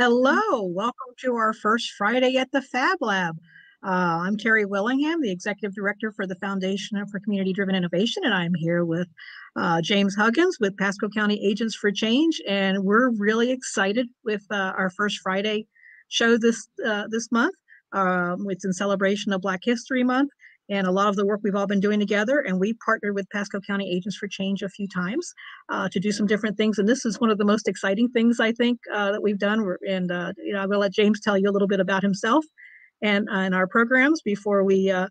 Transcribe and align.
Hello, 0.00 0.62
welcome 0.62 1.12
to 1.22 1.34
our 1.34 1.52
first 1.52 1.90
Friday 1.98 2.36
at 2.36 2.52
the 2.52 2.62
Fab 2.62 2.98
Lab. 3.00 3.36
Uh, 3.84 4.22
I'm 4.22 4.36
Terry 4.36 4.64
Willingham, 4.64 5.20
the 5.20 5.32
Executive 5.32 5.74
Director 5.74 6.12
for 6.12 6.24
the 6.24 6.36
Foundation 6.36 7.04
for 7.06 7.18
Community 7.18 7.52
Driven 7.52 7.74
Innovation, 7.74 8.22
and 8.24 8.32
I'm 8.32 8.54
here 8.54 8.84
with 8.84 9.08
uh, 9.56 9.82
James 9.82 10.14
Huggins 10.14 10.58
with 10.60 10.76
Pasco 10.76 11.08
County 11.08 11.44
Agents 11.44 11.74
for 11.74 11.90
Change, 11.90 12.40
and 12.46 12.84
we're 12.84 13.10
really 13.10 13.50
excited 13.50 14.06
with 14.24 14.42
uh, 14.52 14.72
our 14.78 14.88
first 14.90 15.18
Friday 15.18 15.66
show 16.06 16.38
this 16.38 16.68
uh, 16.86 17.08
this 17.10 17.32
month. 17.32 17.56
Um, 17.90 18.46
it's 18.50 18.64
in 18.64 18.72
celebration 18.72 19.32
of 19.32 19.40
Black 19.40 19.62
History 19.64 20.04
Month, 20.04 20.30
and 20.68 20.86
a 20.86 20.92
lot 20.92 21.08
of 21.08 21.16
the 21.16 21.26
work 21.26 21.40
we've 21.42 21.54
all 21.54 21.66
been 21.66 21.80
doing 21.80 21.98
together. 21.98 22.40
And 22.40 22.60
we 22.60 22.74
partnered 22.74 23.14
with 23.14 23.28
Pasco 23.30 23.60
County 23.60 23.90
Agents 23.90 24.16
for 24.16 24.28
Change 24.28 24.62
a 24.62 24.68
few 24.68 24.86
times 24.88 25.32
uh, 25.68 25.88
to 25.90 26.00
do 26.00 26.12
some 26.12 26.26
different 26.26 26.56
things. 26.56 26.78
And 26.78 26.88
this 26.88 27.04
is 27.04 27.20
one 27.20 27.30
of 27.30 27.38
the 27.38 27.44
most 27.44 27.68
exciting 27.68 28.08
things 28.08 28.40
I 28.40 28.52
think 28.52 28.78
uh, 28.92 29.12
that 29.12 29.22
we've 29.22 29.38
done. 29.38 29.64
And 29.88 30.10
uh, 30.10 30.32
you 30.38 30.52
know, 30.52 30.60
I 30.60 30.66
will 30.66 30.80
let 30.80 30.92
James 30.92 31.20
tell 31.20 31.38
you 31.38 31.48
a 31.48 31.52
little 31.52 31.68
bit 31.68 31.80
about 31.80 32.02
himself 32.02 32.44
and 33.02 33.28
and 33.30 33.54
our 33.54 33.66
programs 33.66 34.22
before 34.22 34.64
we. 34.64 34.90
Uh, 34.90 35.08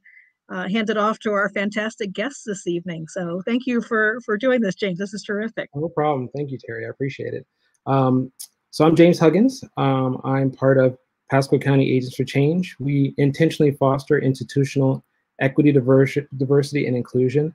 uh, 0.49 0.65
hand 0.69 0.89
it 0.89 0.95
off 0.95 1.19
to 1.19 1.31
our 1.31 1.49
fantastic 1.49 2.13
guests 2.13 2.43
this 2.45 2.65
evening. 2.67 3.05
So 3.09 3.41
thank 3.45 3.65
you 3.65 3.81
for 3.81 4.19
for 4.23 4.37
doing 4.37 4.61
this, 4.61 4.75
James. 4.75 4.97
This 4.97 5.13
is 5.13 5.21
terrific. 5.21 5.69
No 5.75 5.89
problem. 5.89 6.29
Thank 6.33 6.51
you, 6.51 6.57
Terry. 6.65 6.85
I 6.85 6.89
appreciate 6.89 7.33
it. 7.33 7.45
Um, 7.85 8.31
so 8.71 8.85
I'm 8.85 8.95
James 8.95 9.19
Huggins. 9.19 9.63
Um, 9.75 10.21
I'm 10.23 10.51
part 10.51 10.77
of 10.77 10.97
Pasco 11.29 11.57
County 11.57 11.91
Agents 11.91 12.15
for 12.15 12.23
Change. 12.23 12.75
We 12.79 13.13
intentionally 13.17 13.71
foster 13.71 14.19
institutional 14.19 15.03
equity, 15.39 15.71
diversity, 15.71 16.87
and 16.87 16.95
inclusion 16.95 17.53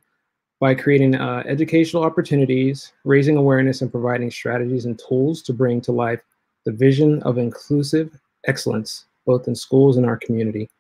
by 0.61 0.75
creating 0.75 1.17
uh, 1.17 1.43
educational 1.47 2.05
opportunities, 2.05 2.93
raising 3.05 3.37
awareness, 3.37 3.83
and 3.83 3.91
providing 3.91 4.31
strategies 4.31 4.85
and 4.85 5.01
tools 5.09 5.43
to 5.43 5.53
bring 5.53 5.81
to 5.81 5.93
life 5.93 6.21
the 6.65 6.73
vision 6.73 7.21
of 7.25 7.37
inclusive 7.39 8.17
excellence, 8.47 9.07
both 9.27 9.49
in 9.49 9.55
schools 9.55 9.97
and 9.97 10.07
our 10.07 10.17
community. 10.17 10.71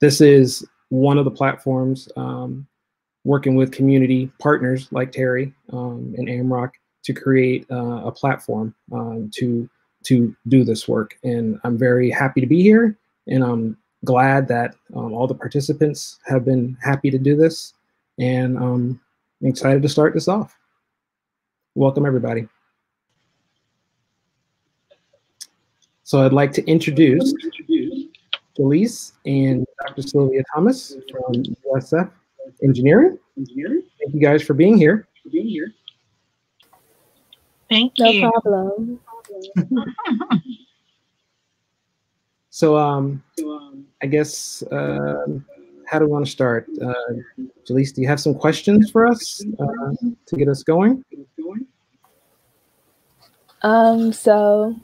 This 0.00 0.20
is 0.20 0.66
one 0.88 1.18
of 1.18 1.24
the 1.24 1.30
platforms 1.30 2.08
um, 2.16 2.66
working 3.24 3.54
with 3.54 3.70
community 3.70 4.30
partners 4.38 4.88
like 4.90 5.12
Terry 5.12 5.54
um, 5.72 6.14
and 6.16 6.28
AMROC 6.28 6.70
to 7.04 7.12
create 7.12 7.66
uh, 7.70 8.02
a 8.04 8.12
platform 8.12 8.74
um, 8.92 9.30
to 9.34 9.68
to 10.02 10.34
do 10.48 10.64
this 10.64 10.88
work. 10.88 11.18
And 11.22 11.60
I'm 11.62 11.76
very 11.76 12.10
happy 12.10 12.40
to 12.40 12.46
be 12.46 12.62
here, 12.62 12.96
and 13.26 13.44
I'm 13.44 13.76
glad 14.04 14.48
that 14.48 14.74
um, 14.94 15.12
all 15.12 15.26
the 15.26 15.34
participants 15.34 16.18
have 16.26 16.44
been 16.44 16.76
happy 16.82 17.10
to 17.10 17.18
do 17.18 17.36
this, 17.36 17.74
and 18.18 18.56
um, 18.56 19.00
I'm 19.42 19.48
excited 19.48 19.82
to 19.82 19.88
start 19.88 20.14
this 20.14 20.28
off. 20.28 20.56
Welcome, 21.74 22.06
everybody. 22.06 22.48
So 26.02 26.24
I'd 26.24 26.32
like 26.32 26.52
to 26.54 26.66
introduce 26.66 27.32
Jaleese 28.58 29.12
and 29.26 29.64
Dr. 29.86 30.02
Sylvia 30.02 30.42
Thomas 30.52 30.96
from 31.10 31.44
USF 31.72 32.10
Engineering. 32.64 33.16
Engineering. 33.36 33.82
Thank 34.00 34.14
you 34.14 34.20
guys 34.20 34.42
for 34.42 34.54
being 34.54 34.76
here. 34.76 35.06
Thank 37.68 37.92
you. 37.98 38.22
No 38.22 38.32
problem. 38.32 39.00
So, 42.60 42.76
um, 42.76 43.22
I 44.02 44.06
guess, 44.06 44.62
uh, 44.64 45.24
how 45.86 45.98
do 45.98 46.04
we 46.04 46.10
want 46.10 46.26
to 46.26 46.30
start? 46.30 46.68
Uh, 46.78 46.92
Jaleese, 47.66 47.94
do 47.94 48.02
you 48.02 48.06
have 48.06 48.20
some 48.20 48.34
questions 48.34 48.90
for 48.90 49.06
us 49.06 49.42
uh, 49.58 49.92
to 50.26 50.36
get 50.36 50.46
us 50.46 50.62
going? 50.62 51.02
Um, 53.62 54.12
so 54.12 54.76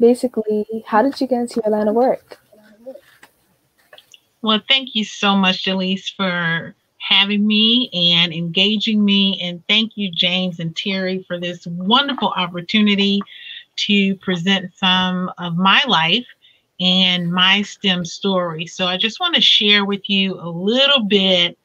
basically, 0.00 0.66
how 0.84 1.00
did 1.00 1.20
you 1.20 1.28
get 1.28 1.42
into 1.42 1.62
your 1.64 1.70
line 1.70 1.86
of 1.86 1.94
work? 1.94 2.40
Well, 4.42 4.60
thank 4.68 4.96
you 4.96 5.04
so 5.04 5.36
much, 5.36 5.64
Jaleese, 5.64 6.12
for 6.16 6.74
having 6.98 7.46
me 7.46 7.88
and 8.16 8.32
engaging 8.32 9.04
me. 9.04 9.38
And 9.40 9.62
thank 9.68 9.92
you, 9.96 10.10
James 10.10 10.58
and 10.58 10.74
Terry, 10.74 11.24
for 11.28 11.38
this 11.38 11.68
wonderful 11.68 12.34
opportunity 12.36 13.22
to 13.76 14.16
present 14.16 14.72
some 14.74 15.30
of 15.38 15.56
my 15.56 15.84
life 15.86 16.26
and 16.80 17.32
my 17.32 17.62
STEM 17.62 18.04
story. 18.04 18.66
So 18.66 18.86
I 18.86 18.96
just 18.96 19.20
want 19.20 19.34
to 19.34 19.40
share 19.40 19.84
with 19.84 20.08
you 20.08 20.38
a 20.40 20.48
little 20.48 21.04
bit 21.04 21.58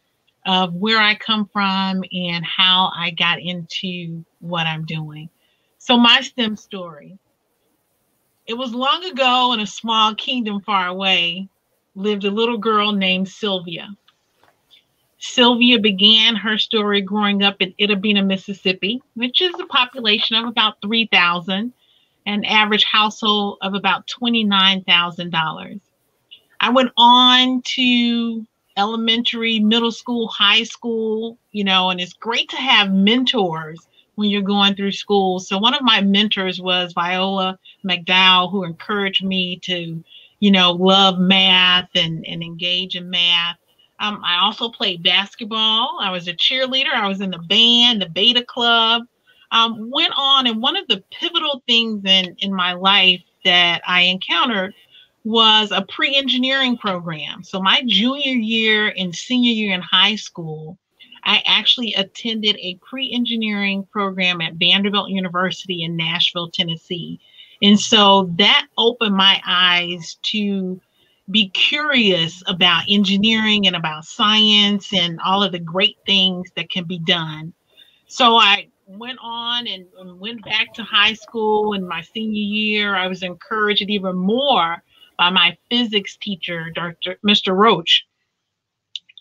of 0.45 0.73
where 0.73 0.99
I 0.99 1.15
come 1.15 1.49
from 1.51 2.03
and 2.11 2.45
how 2.45 2.91
I 2.95 3.11
got 3.11 3.39
into 3.39 4.23
what 4.39 4.65
I'm 4.67 4.85
doing. 4.85 5.29
So, 5.77 5.97
my 5.97 6.21
STEM 6.21 6.55
story. 6.55 7.17
It 8.47 8.55
was 8.55 8.73
long 8.73 9.05
ago 9.05 9.53
in 9.53 9.59
a 9.59 9.67
small 9.67 10.15
kingdom 10.15 10.61
far 10.61 10.87
away, 10.87 11.47
lived 11.95 12.25
a 12.25 12.31
little 12.31 12.57
girl 12.57 12.91
named 12.91 13.29
Sylvia. 13.29 13.95
Sylvia 15.19 15.79
began 15.79 16.35
her 16.35 16.57
story 16.57 17.01
growing 17.01 17.43
up 17.43 17.57
in 17.61 17.73
Itta 17.79 18.01
Bena, 18.01 18.23
Mississippi, 18.23 19.01
which 19.13 19.41
is 19.41 19.53
a 19.59 19.65
population 19.67 20.35
of 20.35 20.47
about 20.47 20.81
3,000 20.81 21.71
an 22.25 22.43
average 22.45 22.83
household 22.83 23.57
of 23.61 23.73
about 23.73 24.07
$29,000. 24.07 25.81
I 26.59 26.69
went 26.69 26.91
on 26.95 27.61
to 27.63 28.45
elementary, 28.77 29.59
middle 29.59 29.91
school, 29.91 30.27
high 30.27 30.63
school, 30.63 31.37
you 31.51 31.63
know, 31.63 31.89
and 31.89 31.99
it's 31.99 32.13
great 32.13 32.49
to 32.49 32.57
have 32.57 32.93
mentors 32.93 33.87
when 34.15 34.29
you're 34.29 34.41
going 34.41 34.75
through 34.75 34.91
school. 34.91 35.39
So 35.39 35.57
one 35.57 35.73
of 35.73 35.81
my 35.81 36.01
mentors 36.01 36.61
was 36.61 36.93
Viola 36.93 37.57
McDowell, 37.83 38.51
who 38.51 38.63
encouraged 38.63 39.23
me 39.23 39.59
to, 39.63 40.03
you 40.39 40.51
know, 40.51 40.71
love 40.71 41.19
math 41.19 41.89
and, 41.95 42.25
and 42.27 42.43
engage 42.43 42.95
in 42.95 43.09
math. 43.09 43.57
Um, 43.99 44.21
I 44.23 44.39
also 44.41 44.69
played 44.69 45.03
basketball. 45.03 45.99
I 46.01 46.11
was 46.11 46.27
a 46.27 46.33
cheerleader. 46.33 46.93
I 46.93 47.07
was 47.07 47.21
in 47.21 47.31
the 47.31 47.37
band, 47.37 48.01
the 48.01 48.09
Beta 48.09 48.43
Club 48.43 49.03
um, 49.51 49.89
went 49.91 50.13
on, 50.15 50.47
and 50.47 50.61
one 50.61 50.77
of 50.77 50.87
the 50.87 51.03
pivotal 51.11 51.63
things 51.67 52.03
in 52.05 52.35
in 52.39 52.53
my 52.53 52.73
life 52.73 53.21
that 53.43 53.81
I 53.87 54.01
encountered 54.01 54.73
was 55.23 55.71
a 55.71 55.83
pre-engineering 55.83 56.77
program. 56.77 57.43
So 57.43 57.61
my 57.61 57.83
junior 57.85 58.33
year 58.33 58.93
and 58.97 59.15
senior 59.15 59.53
year 59.53 59.73
in 59.73 59.81
high 59.81 60.15
school, 60.15 60.77
I 61.23 61.43
actually 61.45 61.93
attended 61.93 62.57
a 62.57 62.79
pre-engineering 62.87 63.87
program 63.91 64.41
at 64.41 64.55
Vanderbilt 64.55 65.09
University 65.09 65.83
in 65.83 65.95
Nashville, 65.95 66.49
Tennessee. 66.49 67.19
And 67.61 67.79
so 67.79 68.31
that 68.39 68.65
opened 68.77 69.15
my 69.15 69.39
eyes 69.45 70.17
to 70.23 70.81
be 71.29 71.49
curious 71.49 72.41
about 72.47 72.85
engineering 72.89 73.67
and 73.67 73.75
about 73.75 74.05
science 74.05 74.91
and 74.91 75.19
all 75.23 75.43
of 75.43 75.51
the 75.51 75.59
great 75.59 75.97
things 76.07 76.49
that 76.55 76.71
can 76.71 76.85
be 76.85 76.97
done. 76.97 77.53
So 78.07 78.37
I 78.37 78.67
went 78.99 79.19
on 79.21 79.67
and, 79.67 79.85
went 80.19 80.43
back 80.43 80.73
to 80.73 80.83
high 80.83 81.13
school 81.13 81.73
in 81.73 81.87
my 81.87 82.01
senior 82.01 82.41
year. 82.41 82.95
I 82.95 83.07
was 83.07 83.23
encouraged 83.23 83.89
even 83.89 84.15
more 84.15 84.83
by 85.17 85.29
my 85.29 85.57
physics 85.69 86.17
teacher, 86.17 86.69
Dr. 86.73 87.17
Mr. 87.25 87.55
Roach, 87.55 88.05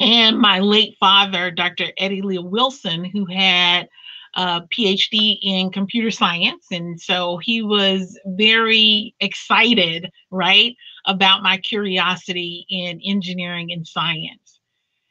and 0.00 0.38
my 0.38 0.60
late 0.60 0.96
father, 0.98 1.50
Dr. 1.50 1.86
Eddie 1.98 2.22
Lee 2.22 2.38
Wilson, 2.38 3.04
who 3.04 3.26
had 3.26 3.88
a 4.34 4.62
PhD 4.62 5.38
in 5.42 5.70
computer 5.70 6.10
science. 6.10 6.66
And 6.70 7.00
so 7.00 7.38
he 7.38 7.62
was 7.62 8.18
very 8.24 9.14
excited, 9.20 10.10
right, 10.30 10.76
about 11.06 11.42
my 11.42 11.58
curiosity 11.58 12.64
in 12.68 13.00
engineering 13.04 13.72
and 13.72 13.86
science. 13.86 14.60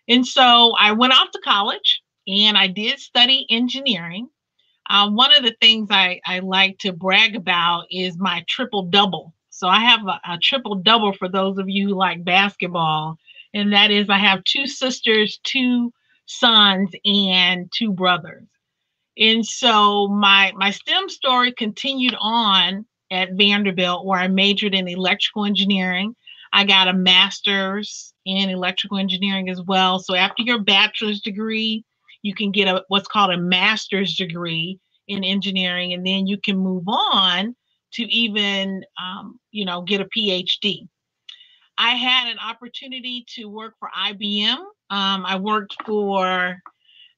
And 0.07 0.25
so 0.25 0.73
I 0.79 0.91
went 0.93 1.13
off 1.13 1.31
to 1.31 1.41
college 1.43 2.01
and 2.27 2.57
I 2.57 2.67
did 2.67 2.99
study 2.99 3.45
engineering. 3.49 4.29
Um, 4.89 5.15
one 5.15 5.35
of 5.35 5.43
the 5.43 5.55
things 5.61 5.89
I, 5.91 6.19
I 6.25 6.39
like 6.39 6.79
to 6.79 6.91
brag 6.91 7.35
about 7.35 7.85
is 7.91 8.17
my 8.17 8.43
triple 8.47 8.83
double. 8.83 9.33
So 9.49 9.67
I 9.67 9.79
have 9.79 10.01
a, 10.07 10.19
a 10.27 10.37
triple 10.41 10.75
double 10.75 11.13
for 11.13 11.29
those 11.29 11.57
of 11.57 11.69
you 11.69 11.89
who 11.89 11.95
like 11.95 12.23
basketball, 12.23 13.17
and 13.53 13.73
that 13.73 13.91
is 13.91 14.09
I 14.09 14.17
have 14.17 14.43
two 14.45 14.65
sisters, 14.67 15.39
two 15.43 15.93
sons, 16.25 16.89
and 17.05 17.71
two 17.71 17.91
brothers. 17.91 18.47
And 19.17 19.45
so 19.45 20.07
my 20.07 20.53
my 20.55 20.71
STEM 20.71 21.09
story 21.09 21.51
continued 21.51 22.15
on 22.19 22.85
at 23.11 23.33
Vanderbilt, 23.33 24.05
where 24.05 24.19
I 24.19 24.27
majored 24.27 24.73
in 24.73 24.87
electrical 24.87 25.45
engineering. 25.45 26.15
I 26.53 26.63
got 26.63 26.87
a 26.87 26.93
master's 26.93 28.13
in 28.25 28.49
electrical 28.49 28.97
engineering 28.97 29.49
as 29.49 29.61
well. 29.61 29.99
So 29.99 30.15
after 30.15 30.41
your 30.41 30.59
bachelor's 30.59 31.21
degree, 31.21 31.83
you 32.21 32.35
can 32.35 32.51
get 32.51 32.67
a 32.67 32.83
what's 32.87 33.07
called 33.07 33.31
a 33.31 33.37
master's 33.37 34.15
degree 34.15 34.79
in 35.07 35.23
engineering, 35.23 35.93
and 35.93 36.05
then 36.05 36.27
you 36.27 36.37
can 36.37 36.57
move 36.57 36.83
on 36.87 37.55
to 37.93 38.03
even 38.03 38.83
um, 39.01 39.39
you 39.51 39.65
know 39.65 39.81
get 39.81 40.01
a 40.01 40.05
PhD. 40.05 40.87
I 41.77 41.91
had 41.91 42.29
an 42.29 42.37
opportunity 42.39 43.25
to 43.35 43.45
work 43.45 43.75
for 43.79 43.89
IBM. 43.97 44.57
Um, 44.89 45.25
I 45.25 45.37
worked 45.37 45.75
for 45.85 46.57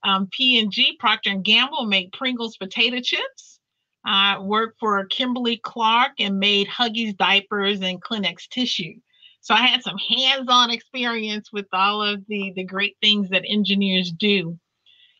um, 0.03 0.27
P&G, 0.31 0.97
Procter 0.99 1.31
and 1.31 1.43
Gamble, 1.43 1.85
make 1.85 2.13
Pringles 2.13 2.57
potato 2.57 2.99
chips. 3.01 3.59
I 4.05 4.39
worked 4.39 4.79
for 4.79 5.03
Kimberly 5.05 5.57
Clark 5.63 6.13
and 6.19 6.39
made 6.39 6.67
Huggies 6.67 7.17
diapers 7.17 7.81
and 7.81 8.01
Kleenex 8.01 8.47
tissue. 8.49 8.93
So 9.41 9.55
I 9.55 9.65
had 9.65 9.83
some 9.83 9.97
hands-on 9.97 10.69
experience 10.69 11.51
with 11.51 11.65
all 11.73 12.03
of 12.03 12.23
the, 12.27 12.53
the 12.55 12.63
great 12.63 12.95
things 13.01 13.29
that 13.29 13.43
engineers 13.47 14.11
do. 14.11 14.59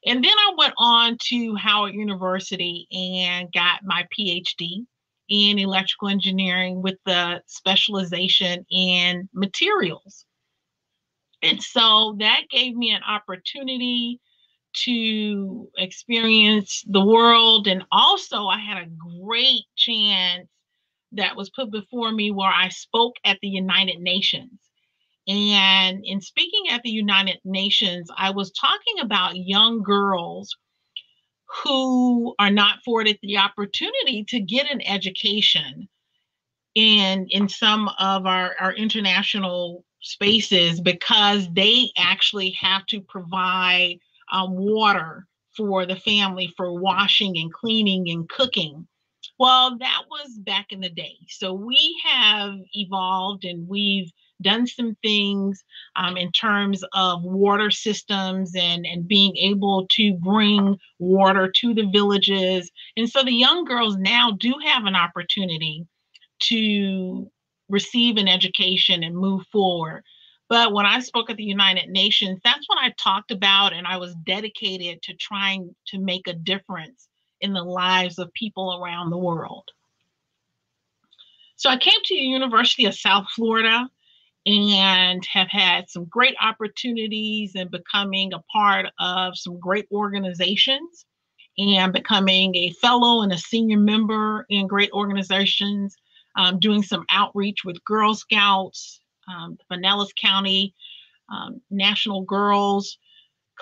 And 0.06 0.24
then 0.24 0.32
I 0.32 0.54
went 0.58 0.74
on 0.78 1.18
to 1.30 1.56
Howard 1.56 1.94
University 1.94 2.88
and 2.92 3.52
got 3.54 3.82
my 3.84 4.08
PhD 4.18 4.86
in 5.30 5.60
electrical 5.60 6.10
engineering 6.10 6.82
with 6.82 6.98
the 7.06 7.42
specialization 7.46 8.66
in 8.72 9.30
materials. 9.34 10.26
And 11.44 11.62
so 11.62 12.16
that 12.20 12.42
gave 12.50 12.76
me 12.76 12.92
an 12.92 13.02
opportunity 13.08 14.20
to 14.74 15.70
experience 15.78 16.84
the 16.88 17.04
world. 17.04 17.68
And 17.68 17.84
also, 17.92 18.46
I 18.46 18.60
had 18.60 18.78
a 18.78 19.22
great 19.22 19.64
chance 19.76 20.48
that 21.14 21.36
was 21.36 21.50
put 21.50 21.72
before 21.72 22.12
me 22.12 22.32
where 22.32 22.52
I 22.52 22.70
spoke 22.70 23.16
at 23.26 23.38
the 23.42 23.50
United 23.50 24.00
Nations. 24.00 24.71
And 25.32 26.04
in 26.04 26.20
speaking 26.20 26.66
at 26.72 26.84
the 26.84 26.90
United 26.90 27.40
Nations, 27.46 28.10
I 28.18 28.32
was 28.32 28.52
talking 28.52 29.00
about 29.00 29.38
young 29.38 29.82
girls 29.82 30.54
who 31.64 32.36
are 32.38 32.52
not 32.52 32.80
afforded 32.80 33.18
the 33.22 33.38
opportunity 33.38 34.26
to 34.28 34.42
get 34.42 34.70
an 34.70 34.82
education 34.86 35.88
in 36.76 37.28
in 37.30 37.48
some 37.48 37.90
of 37.98 38.26
our, 38.26 38.56
our 38.60 38.74
international 38.74 39.86
spaces 40.02 40.82
because 40.82 41.48
they 41.54 41.92
actually 41.98 42.50
have 42.60 42.86
to 42.88 43.00
provide 43.00 44.00
um, 44.34 44.52
water 44.52 45.28
for 45.56 45.86
the 45.86 45.96
family 45.96 46.54
for 46.58 46.78
washing 46.78 47.38
and 47.38 47.54
cleaning 47.54 48.10
and 48.10 48.28
cooking. 48.28 48.86
Well, 49.40 49.78
that 49.78 50.02
was 50.10 50.38
back 50.40 50.68
in 50.72 50.82
the 50.82 50.90
day. 50.90 51.16
So 51.30 51.54
we 51.54 52.02
have 52.06 52.56
evolved 52.74 53.46
and 53.46 53.66
we've 53.68 54.12
done 54.42 54.68
some 54.68 54.96
things 55.02 55.64
um, 55.96 56.18
in 56.18 56.32
terms 56.32 56.84
of 56.94 57.24
water 57.24 57.72
systems 57.72 58.54
and, 58.56 58.86
and 58.86 59.08
being 59.08 59.36
able 59.38 59.88
to 59.92 60.14
bring 60.14 60.78
water 61.00 61.52
to 61.62 61.74
the 61.74 61.90
villages. 61.92 62.72
And 62.98 63.10
so 63.10 63.24
the 63.24 63.34
young 63.34 63.66
girls 63.66 63.98
now 63.98 64.32
do 64.40 64.54
have 64.64 64.86
an 64.86 64.96
opportunity 64.96 65.86
to 66.44 67.30
receive 67.70 68.18
an 68.18 68.28
education 68.28 69.04
and 69.04 69.16
move 69.16 69.46
forward. 69.52 70.04
But 70.50 70.74
when 70.74 70.86
I 70.86 71.00
spoke 71.00 71.30
at 71.30 71.38
the 71.38 71.44
United 71.44 71.90
Nations, 71.90 72.40
that's 72.44 72.68
what 72.68 72.78
I 72.78 72.94
talked 73.02 73.32
about, 73.32 73.72
and 73.72 73.88
I 73.88 73.98
was 73.98 74.14
dedicated 74.26 75.02
to 75.04 75.14
trying 75.14 75.74
to 75.88 76.00
make 76.00 76.28
a 76.28 76.34
difference 76.34 77.08
in 77.40 77.54
the 77.54 77.64
lives 77.64 78.20
of 78.20 78.34
people 78.34 78.82
around 78.84 79.10
the 79.10 79.18
world. 79.18 79.64
So 81.56 81.70
I 81.70 81.78
came 81.78 81.94
to 81.94 82.16
the 82.16 82.22
University 82.22 82.86
of 82.86 82.96
South 82.96 83.28
Florida 83.36 83.88
and 84.46 85.26
have 85.32 85.50
had 85.50 85.90
some 85.90 86.06
great 86.06 86.36
opportunities 86.42 87.54
and 87.56 87.70
becoming 87.70 88.34
a 88.34 88.42
part 88.52 88.88
of 89.00 89.38
some 89.38 89.60
great 89.60 89.88
organizations 89.92 91.06
and 91.58 91.94
becoming 91.94 92.56
a 92.56 92.72
fellow 92.82 93.22
and 93.22 93.32
a 93.32 93.38
senior 93.38 93.78
member 93.78 94.46
in 94.50 94.68
great 94.68 94.92
organizations, 94.94 95.96
um, 96.36 96.60
doing 96.60 96.82
some 96.82 97.06
outreach 97.12 97.64
with 97.66 97.84
Girl 97.86 98.16
Scouts, 98.16 99.02
um, 99.28 99.58
Pinellas 99.72 100.16
County 100.20 100.74
um, 101.32 101.62
National 101.70 102.22
Girls 102.24 102.98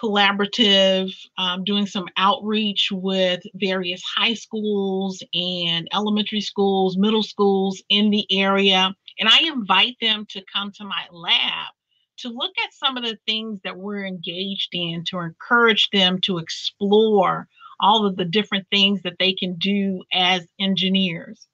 Collaborative, 0.02 1.14
um, 1.38 1.64
doing 1.66 1.86
some 1.86 2.08
outreach 2.16 2.90
with 2.92 3.42
various 3.56 4.02
high 4.04 4.34
schools 4.34 5.22
and 5.34 5.90
elementary 5.94 6.40
schools, 6.40 6.98
middle 6.98 7.24
schools 7.24 7.82
in 7.90 8.10
the 8.10 8.26
area. 8.32 8.96
And 9.20 9.30
I 9.30 9.40
invite 9.44 9.98
them 10.02 10.26
to 10.30 10.44
come 10.54 10.72
to 10.74 10.86
my 10.86 11.06
lab 11.12 11.74
to 12.20 12.30
look 12.30 12.54
at 12.64 12.74
some 12.74 12.98
of 12.98 13.04
the 13.04 13.18
things 13.26 13.60
that 13.64 13.78
we're 13.78 14.06
engaged 14.06 14.70
in 14.74 15.04
to 15.06 15.20
encourage 15.20 15.90
them 15.92 16.20
to 16.22 16.38
explore 16.38 17.48
all 17.80 18.06
of 18.06 18.18
the 18.18 18.26
different 18.26 18.68
things 18.70 19.02
that 19.04 19.16
they 19.20 19.34
can 19.34 19.56
do 19.56 20.04
as 20.14 20.46
engineers. 20.60 21.48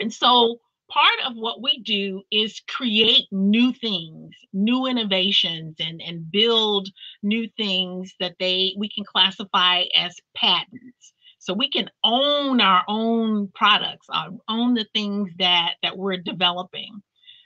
And 0.00 0.12
so 0.12 0.58
part 0.90 1.20
of 1.26 1.34
what 1.36 1.62
we 1.62 1.80
do 1.80 2.22
is 2.30 2.60
create 2.68 3.26
new 3.30 3.72
things, 3.72 4.34
new 4.52 4.86
innovations, 4.86 5.76
and, 5.80 6.02
and 6.02 6.30
build 6.30 6.88
new 7.22 7.48
things 7.56 8.14
that 8.20 8.36
they 8.40 8.74
we 8.76 8.88
can 8.88 9.04
classify 9.04 9.84
as 9.96 10.16
patents. 10.36 11.13
So 11.44 11.52
we 11.52 11.68
can 11.68 11.90
own 12.02 12.62
our 12.62 12.84
own 12.88 13.48
products, 13.54 14.06
uh, 14.08 14.30
own 14.48 14.72
the 14.72 14.86
things 14.94 15.30
that 15.38 15.74
that 15.82 15.98
we're 15.98 16.16
developing. 16.16 17.02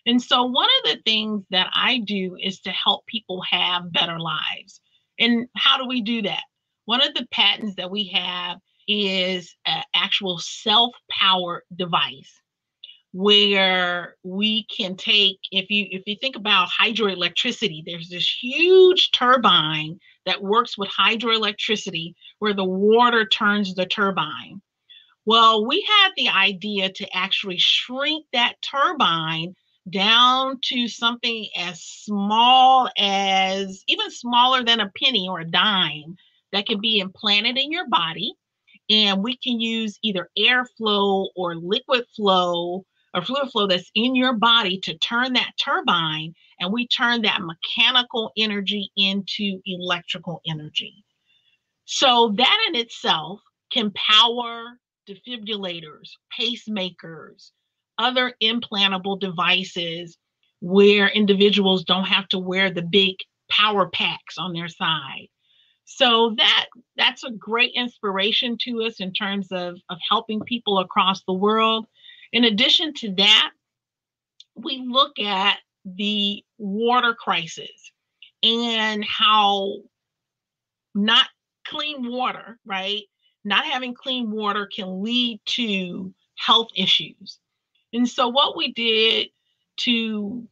And 0.06 0.23
so 0.23 0.45
one 0.45 0.69
of 0.79 0.93
the 0.93 1.03
things 1.05 1.45
that 1.50 1.69
I 1.75 1.99
do 1.99 2.37
is 2.41 2.61
to 2.61 2.71
help 2.71 3.06
people 3.06 3.43
have 3.50 3.93
better 3.93 4.21
lives. 4.21 4.81
And 5.19 5.49
how 5.56 5.79
do 5.79 5.89
we 5.89 6.00
do 6.00 6.23
that? 6.23 6.45
One 6.85 7.03
of 7.03 7.12
the 7.15 7.27
patents 7.33 7.75
that 7.75 7.91
we 7.91 8.06
have 8.15 8.59
is 8.87 9.53
an 9.67 9.83
actual 9.95 10.39
self-powered 10.39 11.62
device 11.75 12.41
where 13.12 14.15
we 14.23 14.65
can 14.67 14.97
take 14.97 15.39
if 15.50 15.71
you 15.71 15.89
if 15.91 16.03
you 16.06 16.15
think 16.21 16.37
about 16.37 16.69
hydroelectricity 16.69 17.83
there's 17.87 18.11
this 18.11 18.39
huge 18.43 19.11
turbine 19.12 19.99
that 20.29 20.43
works 20.43 20.79
with 20.79 20.89
hydroelectricity 20.91 22.15
where 22.39 22.55
the 22.55 22.65
water 22.65 23.27
turns 23.27 23.75
the 23.75 23.87
turbine. 23.87 24.63
Well 25.25 25.67
we 25.67 25.83
had 25.83 26.11
the 26.17 26.29
idea 26.29 26.93
to 26.93 27.17
actually 27.17 27.59
shrink 27.59 28.27
that 28.33 28.55
turbine 28.63 29.55
down 29.91 30.59
to 30.62 30.88
something 30.88 31.49
as 31.57 31.83
small 31.83 32.88
as 32.99 33.83
even 33.88 34.11
smaller 34.11 34.62
than 34.62 34.81
a 34.81 34.93
penny 35.02 35.26
or 35.29 35.41
a 35.41 35.50
dime 35.50 36.17
that 36.52 36.67
can 36.67 36.81
be 36.81 36.99
implanted 36.99 37.57
in 37.59 37.73
your 37.73 37.88
body. 37.88 38.35
And 38.91 39.23
we 39.23 39.37
can 39.37 39.61
use 39.61 39.99
either 40.02 40.31
airflow 40.38 41.29
or 41.37 41.57
liquid 41.57 42.05
flow 42.17 42.85
or 43.19 43.25
fluid 43.25 43.51
flow 43.51 43.67
that's 43.67 43.91
in 43.95 44.15
your 44.15 44.35
body 44.35 44.79
to 44.81 44.97
turn 44.99 45.33
that 45.35 45.53
turbine 45.59 46.33
and 46.61 46.73
we 46.73 46.87
turn 46.87 47.23
that 47.23 47.43
mechanical 47.43 48.33
energy 48.39 48.91
into 48.97 49.61
electrical 49.67 50.41
energy. 50.49 51.05
So 51.85 52.35
that 52.37 52.59
in 52.69 52.77
itself 52.77 53.41
can 53.73 53.93
power 53.93 54.79
defibrillators, 55.09 56.11
pacemakers, 56.39 57.51
other 57.99 58.35
implantable 58.43 59.19
devices 59.19 60.17
where 60.61 61.09
individuals 61.09 61.85
don't 61.85 62.05
have 62.05 62.29
to 62.29 62.39
wear 62.39 62.71
the 62.71 62.83
big 62.83 63.17
power 63.51 63.89
packs 63.89 64.39
on 64.39 64.53
their 64.53 64.69
side. 64.69 65.29
So 65.85 66.35
that 66.37 66.67
that's 66.97 67.25
a 67.25 67.31
great 67.31 67.73
inspiration 67.75 68.59
to 68.61 68.83
us 68.83 69.01
in 69.01 69.13
terms 69.13 69.49
of, 69.51 69.79
of 69.89 69.99
helping 70.07 70.41
people 70.41 70.81
across 70.81 71.25
the 71.25 71.33
world. 71.33 71.87
In 72.32 72.44
addition 72.44 72.92
to 72.94 73.14
that, 73.16 73.50
we 74.54 74.85
look 74.87 75.18
at 75.18 75.58
the 75.85 76.42
water 76.58 77.14
crisis 77.14 77.92
and 78.42 79.04
how 79.04 79.76
not 80.94 81.28
clean 81.66 82.11
water, 82.11 82.58
right? 82.66 83.02
Not 83.44 83.64
having 83.64 83.94
clean 83.94 84.30
water 84.30 84.68
can 84.75 85.02
lead 85.02 85.40
to 85.47 86.12
health 86.37 86.68
issues. 86.76 87.38
And 87.92 88.08
so, 88.08 88.28
what 88.28 88.56
we 88.56 88.73
did 88.73 89.28
to 89.80 90.47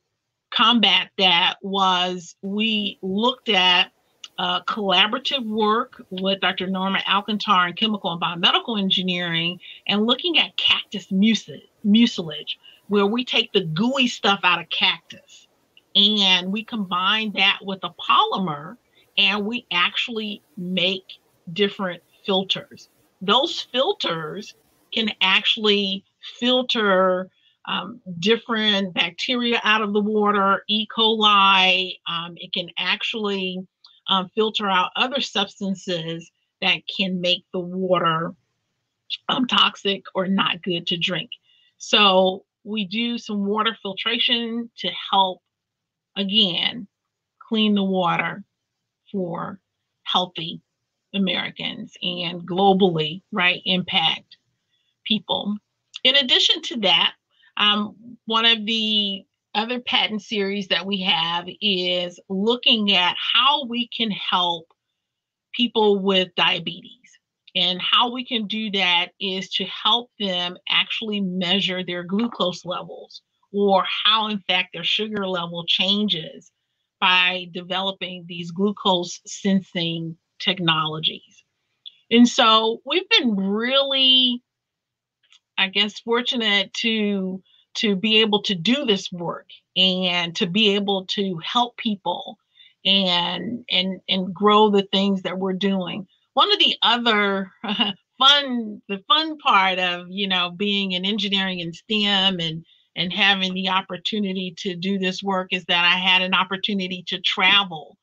combat 0.50 1.10
that 1.18 1.56
was 1.62 2.36
we 2.42 2.98
looked 3.02 3.48
at 3.48 3.92
uh, 4.38 4.62
collaborative 4.64 5.46
work 5.46 6.04
with 6.10 6.40
Dr. 6.40 6.66
Norma 6.66 6.98
Alcantar 7.06 7.68
in 7.68 7.74
chemical 7.74 8.12
and 8.12 8.20
biomedical 8.20 8.80
engineering 8.80 9.58
and 9.86 10.06
looking 10.06 10.38
at 10.38 10.56
cactus 10.56 11.10
mucilage, 11.10 12.58
where 12.88 13.06
we 13.06 13.24
take 13.24 13.52
the 13.52 13.64
gooey 13.64 14.06
stuff 14.06 14.40
out 14.42 14.60
of 14.60 14.68
cactus 14.68 15.48
and 15.94 16.52
we 16.52 16.62
combine 16.62 17.32
that 17.32 17.58
with 17.62 17.80
a 17.82 17.90
polymer 17.90 18.76
and 19.16 19.46
we 19.46 19.66
actually 19.72 20.42
make 20.56 21.04
different 21.52 22.02
filters. 22.24 22.90
Those 23.22 23.60
filters 23.72 24.54
can 24.92 25.10
actually 25.20 26.04
filter 26.38 27.30
um, 27.66 28.00
different 28.20 28.94
bacteria 28.94 29.60
out 29.64 29.82
of 29.82 29.92
the 29.92 30.00
water, 30.00 30.62
E. 30.68 30.86
coli. 30.86 31.94
Um, 32.06 32.34
it 32.36 32.52
can 32.52 32.70
actually 32.78 33.66
um, 34.08 34.30
filter 34.34 34.68
out 34.68 34.90
other 34.96 35.20
substances 35.20 36.30
that 36.60 36.80
can 36.96 37.20
make 37.20 37.44
the 37.52 37.60
water 37.60 38.34
um, 39.28 39.46
toxic 39.46 40.04
or 40.14 40.26
not 40.26 40.62
good 40.62 40.86
to 40.88 40.96
drink. 40.96 41.30
So 41.78 42.44
we 42.64 42.84
do 42.84 43.18
some 43.18 43.46
water 43.46 43.76
filtration 43.82 44.70
to 44.78 44.90
help, 45.10 45.42
again, 46.16 46.86
clean 47.38 47.74
the 47.74 47.84
water 47.84 48.42
for 49.12 49.60
healthy 50.02 50.60
Americans 51.14 51.92
and 52.02 52.42
globally, 52.42 53.22
right, 53.32 53.62
impact 53.64 54.36
people. 55.04 55.56
In 56.04 56.16
addition 56.16 56.62
to 56.62 56.80
that, 56.80 57.12
um, 57.56 57.94
one 58.26 58.44
of 58.44 58.66
the 58.66 59.24
other 59.56 59.80
patent 59.80 60.22
series 60.22 60.68
that 60.68 60.86
we 60.86 61.00
have 61.00 61.46
is 61.60 62.20
looking 62.28 62.92
at 62.94 63.16
how 63.34 63.64
we 63.64 63.88
can 63.88 64.10
help 64.10 64.66
people 65.54 65.98
with 66.02 66.34
diabetes. 66.36 66.92
And 67.56 67.80
how 67.80 68.12
we 68.12 68.26
can 68.26 68.46
do 68.46 68.70
that 68.72 69.12
is 69.18 69.48
to 69.54 69.64
help 69.64 70.10
them 70.20 70.58
actually 70.68 71.22
measure 71.22 71.82
their 71.82 72.04
glucose 72.04 72.66
levels 72.66 73.22
or 73.50 73.82
how, 74.04 74.28
in 74.28 74.40
fact, 74.40 74.74
their 74.74 74.84
sugar 74.84 75.26
level 75.26 75.64
changes 75.66 76.52
by 77.00 77.48
developing 77.54 78.26
these 78.28 78.50
glucose 78.50 79.20
sensing 79.26 80.18
technologies. 80.38 81.44
And 82.10 82.28
so 82.28 82.82
we've 82.84 83.08
been 83.08 83.34
really, 83.34 84.42
I 85.56 85.68
guess, 85.68 85.98
fortunate 86.00 86.74
to 86.82 87.42
to 87.76 87.96
be 87.96 88.20
able 88.20 88.42
to 88.42 88.54
do 88.54 88.84
this 88.84 89.10
work 89.12 89.48
and 89.76 90.34
to 90.36 90.46
be 90.46 90.74
able 90.74 91.06
to 91.06 91.38
help 91.44 91.76
people 91.76 92.38
and 92.84 93.64
and 93.70 94.00
and 94.08 94.34
grow 94.34 94.70
the 94.70 94.86
things 94.92 95.22
that 95.22 95.38
we're 95.38 95.52
doing. 95.52 96.06
One 96.34 96.52
of 96.52 96.58
the 96.58 96.76
other 96.82 97.50
fun 98.18 98.82
the 98.88 99.02
fun 99.08 99.38
part 99.38 99.78
of 99.78 100.06
you 100.08 100.28
know 100.28 100.50
being 100.50 100.92
in 100.92 101.04
engineering 101.04 101.60
and 101.60 101.74
stem 101.74 102.40
and 102.40 102.64
and 102.94 103.12
having 103.12 103.52
the 103.52 103.68
opportunity 103.68 104.54
to 104.56 104.74
do 104.74 104.98
this 104.98 105.22
work 105.22 105.48
is 105.50 105.64
that 105.66 105.84
i 105.84 105.96
had 105.96 106.22
an 106.22 106.34
opportunity 106.34 107.04
to 107.06 107.20
travel 107.20 107.96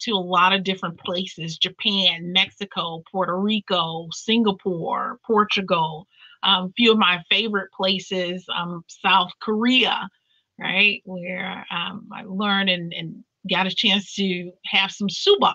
to 0.00 0.12
a 0.12 0.16
lot 0.16 0.52
of 0.52 0.64
different 0.64 0.98
places 1.00 1.58
japan 1.58 2.32
mexico 2.32 3.02
puerto 3.10 3.36
rico 3.38 4.08
singapore 4.12 5.18
portugal 5.26 6.06
um, 6.44 6.72
few 6.76 6.92
of 6.92 6.98
my 6.98 7.22
favorite 7.30 7.70
places, 7.72 8.44
um, 8.54 8.84
South 8.88 9.30
Korea, 9.40 10.08
right, 10.58 11.02
where 11.04 11.66
um, 11.70 12.08
I 12.12 12.22
learned 12.24 12.70
and, 12.70 12.92
and 12.92 13.24
got 13.50 13.66
a 13.66 13.74
chance 13.74 14.14
to 14.14 14.52
have 14.66 14.90
some 14.90 15.08
subak, 15.08 15.54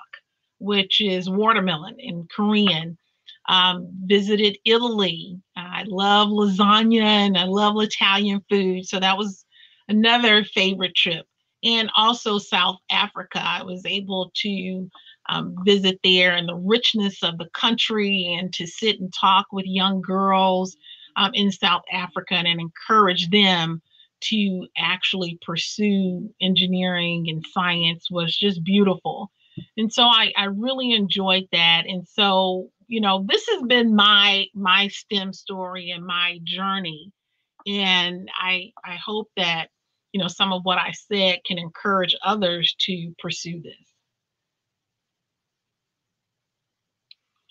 which 0.59 1.01
is 1.01 1.29
watermelon 1.29 1.95
in 1.99 2.27
Korean. 2.35 2.97
Um, 3.47 3.89
visited 4.05 4.59
Italy. 4.63 5.39
I 5.55 5.83
love 5.87 6.27
lasagna 6.29 7.01
and 7.01 7.35
I 7.35 7.45
love 7.45 7.75
Italian 7.79 8.43
food. 8.47 8.85
So 8.85 8.99
that 8.99 9.17
was 9.17 9.43
another 9.87 10.43
favorite 10.43 10.95
trip. 10.95 11.25
And 11.63 11.89
also 11.97 12.37
South 12.37 12.77
Africa. 12.91 13.41
I 13.43 13.63
was 13.63 13.85
able 13.87 14.31
to 14.43 14.89
um, 15.29 15.55
visit 15.63 15.99
there 16.03 16.35
and 16.35 16.49
the 16.49 16.55
richness 16.55 17.23
of 17.23 17.37
the 17.37 17.49
country 17.53 18.37
and 18.39 18.53
to 18.53 18.65
sit 18.65 18.99
and 18.99 19.13
talk 19.13 19.47
with 19.51 19.65
young 19.65 20.01
girls 20.01 20.75
um, 21.15 21.31
in 21.33 21.51
South 21.51 21.83
Africa 21.91 22.33
and, 22.33 22.47
and 22.47 22.59
encourage 22.59 23.29
them 23.29 23.81
to 24.21 24.67
actually 24.77 25.39
pursue 25.45 26.29
engineering 26.41 27.27
and 27.29 27.45
science 27.53 28.09
was 28.11 28.35
just 28.35 28.63
beautiful. 28.63 29.31
And 29.77 29.91
so 29.91 30.03
I, 30.03 30.33
I 30.37 30.45
really 30.45 30.93
enjoyed 30.93 31.47
that. 31.51 31.83
And 31.87 32.07
so, 32.07 32.69
you 32.87 33.01
know, 33.01 33.25
this 33.27 33.47
has 33.49 33.63
been 33.63 33.95
my 33.95 34.45
my 34.53 34.87
STEM 34.87 35.33
story 35.33 35.91
and 35.91 36.05
my 36.05 36.39
journey. 36.43 37.11
And 37.67 38.29
I 38.37 38.71
I 38.83 38.95
hope 38.95 39.27
that, 39.37 39.67
you 40.11 40.21
know, 40.21 40.27
some 40.27 40.53
of 40.53 40.63
what 40.63 40.77
I 40.77 40.91
said 40.91 41.39
can 41.45 41.57
encourage 41.57 42.15
others 42.23 42.75
to 42.81 43.13
pursue 43.19 43.61
this. 43.61 43.88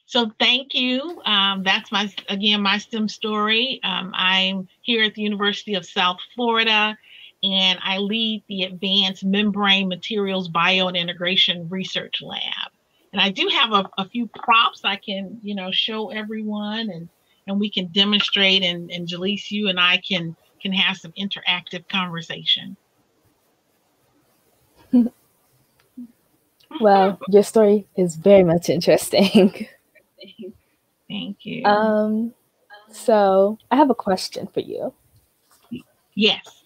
So 0.08 0.32
thank 0.40 0.74
you. 0.74 1.20
Um, 1.26 1.62
that's 1.62 1.92
my 1.92 2.10
again 2.30 2.62
my 2.62 2.78
STEM 2.78 3.08
story. 3.08 3.78
Um, 3.84 4.10
I'm 4.14 4.66
here 4.80 5.04
at 5.04 5.12
the 5.12 5.20
University 5.20 5.74
of 5.74 5.84
South 5.84 6.16
Florida, 6.34 6.96
and 7.42 7.78
I 7.82 7.98
lead 7.98 8.42
the 8.48 8.62
Advanced 8.62 9.22
Membrane 9.22 9.86
Materials 9.86 10.48
Bio 10.48 10.88
and 10.88 10.96
Integration 10.96 11.68
Research 11.68 12.22
Lab. 12.22 12.72
And 13.12 13.20
I 13.20 13.28
do 13.28 13.50
have 13.52 13.72
a, 13.72 13.90
a, 13.98 14.08
few 14.08 14.26
props 14.28 14.80
I 14.82 14.96
can 14.96 15.40
you 15.42 15.54
know 15.54 15.70
show 15.72 16.08
everyone, 16.08 16.88
and 16.88 17.10
and 17.46 17.60
we 17.60 17.70
can 17.70 17.88
demonstrate, 17.88 18.62
and 18.62 18.90
and 18.90 19.06
Jaleese, 19.06 19.50
you 19.50 19.68
and 19.68 19.78
I 19.78 19.98
can 19.98 20.34
can 20.62 20.72
have 20.72 20.96
some 20.96 21.12
interactive 21.18 21.86
conversation. 21.86 22.78
well, 26.80 27.20
your 27.28 27.42
story 27.42 27.86
is 27.94 28.16
very 28.16 28.42
much 28.42 28.70
interesting. 28.70 29.68
Thank 31.08 31.44
you. 31.44 31.64
Um, 31.64 32.34
so 32.90 33.58
I 33.70 33.76
have 33.76 33.90
a 33.90 33.94
question 33.94 34.46
for 34.46 34.60
you. 34.60 34.92
Yes. 36.14 36.64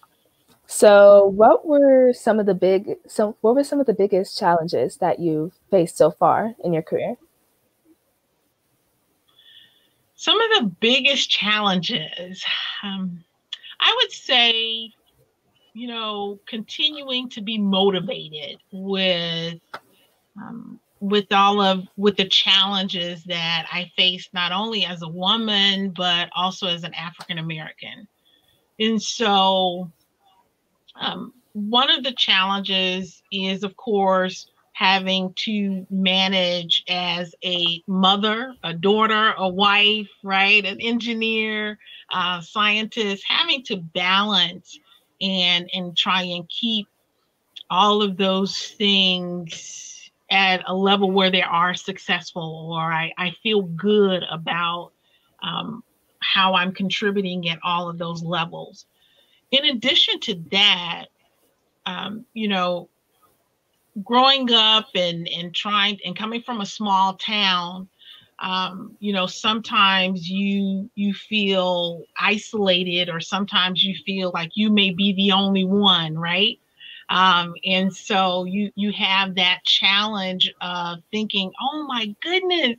So, 0.65 1.25
what 1.27 1.67
were 1.67 2.13
some 2.13 2.39
of 2.39 2.47
the 2.47 2.55
big 2.55 2.95
so 3.07 3.37
what 3.41 3.53
were 3.53 3.63
some 3.63 3.79
of 3.79 3.85
the 3.85 3.93
biggest 3.93 4.37
challenges 4.37 4.97
that 4.97 5.19
you've 5.19 5.53
faced 5.69 5.97
so 5.97 6.09
far 6.09 6.55
in 6.63 6.73
your 6.73 6.81
career? 6.81 7.15
Some 10.15 10.39
of 10.41 10.49
the 10.57 10.75
biggest 10.79 11.29
challenges, 11.29 12.43
um, 12.81 13.23
I 13.79 13.95
would 14.01 14.11
say, 14.11 14.91
you 15.73 15.87
know, 15.87 16.39
continuing 16.47 17.29
to 17.29 17.41
be 17.41 17.57
motivated 17.57 18.57
with 18.71 19.59
um, 20.41 20.79
with 21.03 21.33
all 21.33 21.59
of 21.59 21.85
with 21.97 22.15
the 22.15 22.27
challenges 22.29 23.25
that 23.25 23.67
I 23.69 23.91
face 23.97 24.29
not 24.31 24.53
only 24.53 24.85
as 24.85 25.01
a 25.01 25.07
woman 25.07 25.89
but 25.89 26.29
also 26.33 26.67
as 26.67 26.85
an 26.85 26.93
African 26.93 27.39
American. 27.39 28.07
And 28.79 29.01
so 29.01 29.91
um, 30.95 31.33
one 31.51 31.91
of 31.91 32.05
the 32.05 32.13
challenges 32.13 33.21
is 33.33 33.63
of 33.63 33.75
course 33.75 34.47
having 34.71 35.33
to 35.39 35.85
manage 35.89 36.85
as 36.87 37.35
a 37.43 37.83
mother, 37.85 38.55
a 38.63 38.73
daughter, 38.73 39.33
a 39.37 39.49
wife, 39.49 40.07
right, 40.23 40.65
an 40.65 40.79
engineer, 40.79 41.77
uh, 42.13 42.39
scientist, 42.39 43.25
having 43.27 43.61
to 43.63 43.75
balance 43.75 44.79
and 45.19 45.69
and 45.73 45.97
try 45.97 46.21
and 46.21 46.47
keep 46.47 46.87
all 47.69 48.01
of 48.01 48.15
those 48.15 48.69
things 48.77 50.02
at 50.33 50.63
a 50.65 50.73
level 50.73 51.11
where 51.11 51.29
they 51.29 51.43
are 51.43 51.75
successful 51.75 52.73
or 52.73 52.91
I, 52.91 53.13
I 53.19 53.35
feel 53.43 53.61
good 53.61 54.23
about 54.31 54.91
um, 55.43 55.83
how 56.19 56.55
I'm 56.55 56.73
contributing 56.73 57.47
at 57.49 57.59
all 57.63 57.87
of 57.87 57.99
those 57.99 58.23
levels. 58.23 58.87
In 59.51 59.65
addition 59.65 60.19
to 60.21 60.43
that, 60.51 61.05
um, 61.85 62.25
you 62.33 62.47
know, 62.47 62.89
growing 64.03 64.51
up 64.51 64.87
and, 64.95 65.27
and 65.29 65.53
trying 65.53 65.99
and 66.03 66.17
coming 66.17 66.41
from 66.41 66.61
a 66.61 66.65
small 66.65 67.13
town, 67.13 67.87
um, 68.39 68.97
you 68.99 69.13
know, 69.13 69.27
sometimes 69.27 70.27
you 70.27 70.89
you 70.95 71.13
feel 71.13 72.01
isolated 72.19 73.07
or 73.07 73.19
sometimes 73.19 73.83
you 73.83 73.95
feel 74.03 74.31
like 74.33 74.49
you 74.55 74.71
may 74.71 74.89
be 74.89 75.13
the 75.13 75.31
only 75.31 75.63
one, 75.63 76.17
right? 76.17 76.59
Um, 77.13 77.53
and 77.63 77.95
so 77.95 78.45
you 78.45 78.71
you 78.75 78.91
have 78.93 79.35
that 79.35 79.59
challenge 79.65 80.51
of 80.61 80.97
thinking, 81.11 81.51
oh 81.61 81.85
my 81.87 82.13
goodness, 82.21 82.77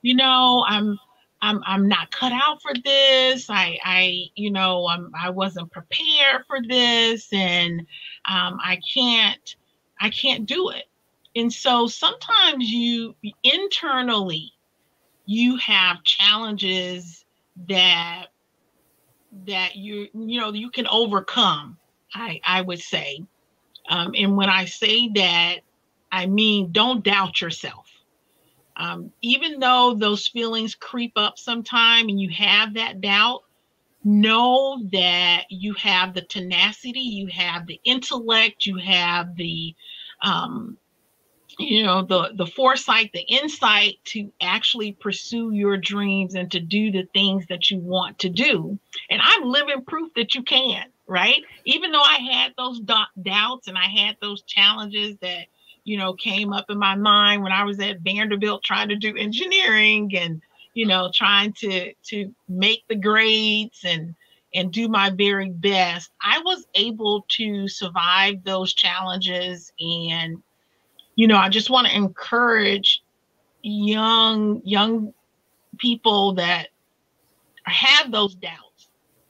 you 0.00 0.16
know, 0.16 0.64
I'm 0.66 0.98
I'm 1.42 1.62
I'm 1.66 1.86
not 1.86 2.10
cut 2.10 2.32
out 2.32 2.62
for 2.62 2.72
this. 2.82 3.50
I 3.50 3.78
I 3.84 4.24
you 4.36 4.50
know 4.50 4.88
I'm 4.88 5.12
I 5.14 5.28
wasn't 5.28 5.70
prepared 5.70 6.46
for 6.46 6.60
this, 6.66 7.30
and 7.30 7.80
um, 8.24 8.58
I 8.64 8.80
can't 8.94 9.54
I 10.00 10.08
can't 10.08 10.46
do 10.46 10.70
it. 10.70 10.84
And 11.36 11.52
so 11.52 11.86
sometimes 11.86 12.70
you 12.70 13.14
internally 13.42 14.50
you 15.26 15.58
have 15.58 16.02
challenges 16.04 17.26
that 17.68 18.28
that 19.44 19.76
you 19.76 20.08
you 20.14 20.40
know 20.40 20.54
you 20.54 20.70
can 20.70 20.86
overcome. 20.86 21.76
I 22.14 22.40
I 22.46 22.62
would 22.62 22.80
say 22.80 23.26
um, 23.88 24.14
and 24.16 24.36
when 24.36 24.48
I 24.48 24.64
say 24.64 25.08
that, 25.14 25.56
I 26.10 26.26
mean, 26.26 26.72
don't 26.72 27.04
doubt 27.04 27.40
yourself. 27.40 27.86
Um, 28.76 29.12
even 29.22 29.60
though 29.60 29.94
those 29.94 30.26
feelings 30.26 30.74
creep 30.74 31.12
up 31.16 31.38
sometime 31.38 32.08
and 32.08 32.20
you 32.20 32.30
have 32.30 32.74
that 32.74 33.00
doubt, 33.00 33.42
know 34.02 34.82
that 34.92 35.44
you 35.48 35.74
have 35.74 36.14
the 36.14 36.22
tenacity, 36.22 37.00
you 37.00 37.28
have 37.28 37.66
the 37.66 37.80
intellect, 37.84 38.66
you 38.66 38.76
have 38.76 39.36
the, 39.36 39.74
um, 40.22 40.76
you 41.58 41.84
know, 41.84 42.02
the 42.02 42.32
the 42.34 42.46
foresight, 42.46 43.12
the 43.12 43.22
insight 43.22 43.94
to 44.04 44.32
actually 44.40 44.92
pursue 44.92 45.52
your 45.52 45.76
dreams 45.76 46.34
and 46.34 46.50
to 46.50 46.58
do 46.58 46.90
the 46.90 47.06
things 47.14 47.46
that 47.46 47.70
you 47.70 47.78
want 47.78 48.18
to 48.20 48.28
do. 48.28 48.76
And 49.08 49.20
I'm 49.22 49.44
living 49.44 49.84
proof 49.84 50.12
that 50.14 50.34
you 50.34 50.42
can 50.42 50.84
right? 51.06 51.42
Even 51.64 51.92
though 51.92 52.02
I 52.02 52.16
had 52.16 52.52
those 52.56 52.80
doubts 52.80 53.68
and 53.68 53.76
I 53.76 53.86
had 53.86 54.16
those 54.20 54.42
challenges 54.42 55.16
that, 55.20 55.46
you 55.84 55.98
know, 55.98 56.14
came 56.14 56.52
up 56.52 56.70
in 56.70 56.78
my 56.78 56.94
mind 56.94 57.42
when 57.42 57.52
I 57.52 57.64
was 57.64 57.78
at 57.80 58.00
Vanderbilt 58.00 58.62
trying 58.64 58.88
to 58.88 58.96
do 58.96 59.16
engineering 59.16 60.10
and, 60.16 60.40
you 60.72 60.86
know, 60.86 61.10
trying 61.14 61.52
to 61.54 61.92
to 62.04 62.34
make 62.48 62.84
the 62.88 62.96
grades 62.96 63.80
and 63.84 64.14
and 64.54 64.72
do 64.72 64.88
my 64.88 65.10
very 65.10 65.50
best, 65.50 66.10
I 66.22 66.40
was 66.44 66.64
able 66.74 67.26
to 67.36 67.68
survive 67.68 68.44
those 68.44 68.72
challenges. 68.72 69.72
And, 69.80 70.42
you 71.16 71.26
know, 71.26 71.36
I 71.36 71.48
just 71.48 71.70
want 71.70 71.88
to 71.88 71.96
encourage 71.96 73.02
young, 73.62 74.62
young 74.64 75.12
people 75.78 76.34
that 76.34 76.68
have 77.64 78.12
those 78.12 78.36
doubts 78.36 78.73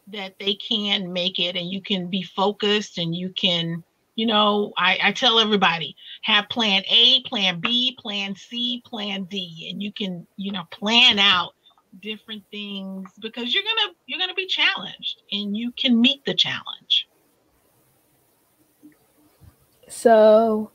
that 0.09 0.35
they 0.39 0.55
can 0.55 1.13
make 1.13 1.39
it 1.39 1.57
and 1.57 1.71
you 1.71 1.81
can 1.81 2.09
be 2.09 2.23
focused 2.23 2.99
and 2.99 3.15
you 3.15 3.31
can, 3.31 3.83
you 4.17 4.27
know, 4.27 4.73
I, 4.77 4.99
I 5.03 5.13
tell 5.13 5.39
everybody 5.39 5.97
have 6.23 6.49
plan 6.49 6.83
A, 6.91 7.23
plan 7.23 7.61
B, 7.61 7.97
plan 8.01 8.35
C, 8.37 8.83
plan 8.85 9.25
D, 9.25 9.69
and 9.71 9.83
you 9.83 9.93
can, 9.93 10.27
you 10.37 10.53
know, 10.53 10.65
plan 10.71 11.19
out 11.19 11.53
different 12.01 12.43
things 12.51 13.09
because 13.21 13.55
you're 13.55 13.63
gonna 13.63 13.93
you're 14.07 14.19
gonna 14.19 14.35
be 14.35 14.47
challenged 14.47 15.23
and 15.33 15.57
you 15.57 15.73
can 15.73 16.01
meet 16.01 16.25
the 16.25 16.35
challenge. 16.35 17.09
So 19.89 20.71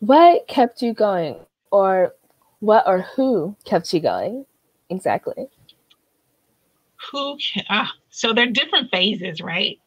what 0.00 0.48
kept 0.48 0.82
you 0.82 0.94
going 0.94 1.36
or 1.70 2.14
what 2.60 2.86
or 2.86 3.02
who 3.14 3.56
kept 3.64 3.92
you 3.92 4.00
going? 4.00 4.46
Exactly 4.88 5.48
who 7.10 7.38
uh, 7.68 7.86
so 8.10 8.32
there 8.32 8.46
are 8.46 8.52
different 8.52 8.90
phases 8.90 9.40
right 9.40 9.78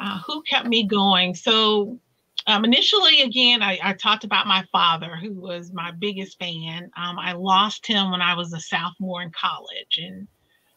uh, 0.00 0.18
who 0.26 0.42
kept 0.42 0.66
me 0.66 0.86
going 0.86 1.34
so 1.34 1.98
um, 2.46 2.64
initially, 2.64 3.22
again, 3.22 3.62
I, 3.62 3.78
I, 3.82 3.92
talked 3.94 4.24
about 4.24 4.46
my 4.46 4.64
father, 4.70 5.16
who 5.16 5.32
was 5.32 5.72
my 5.72 5.92
biggest 5.92 6.38
fan. 6.38 6.90
Um, 6.94 7.18
I 7.18 7.32
lost 7.32 7.86
him 7.86 8.10
when 8.10 8.20
I 8.20 8.34
was 8.34 8.52
a 8.52 8.60
sophomore 8.60 9.22
in 9.22 9.30
college, 9.30 9.98
and 9.98 10.28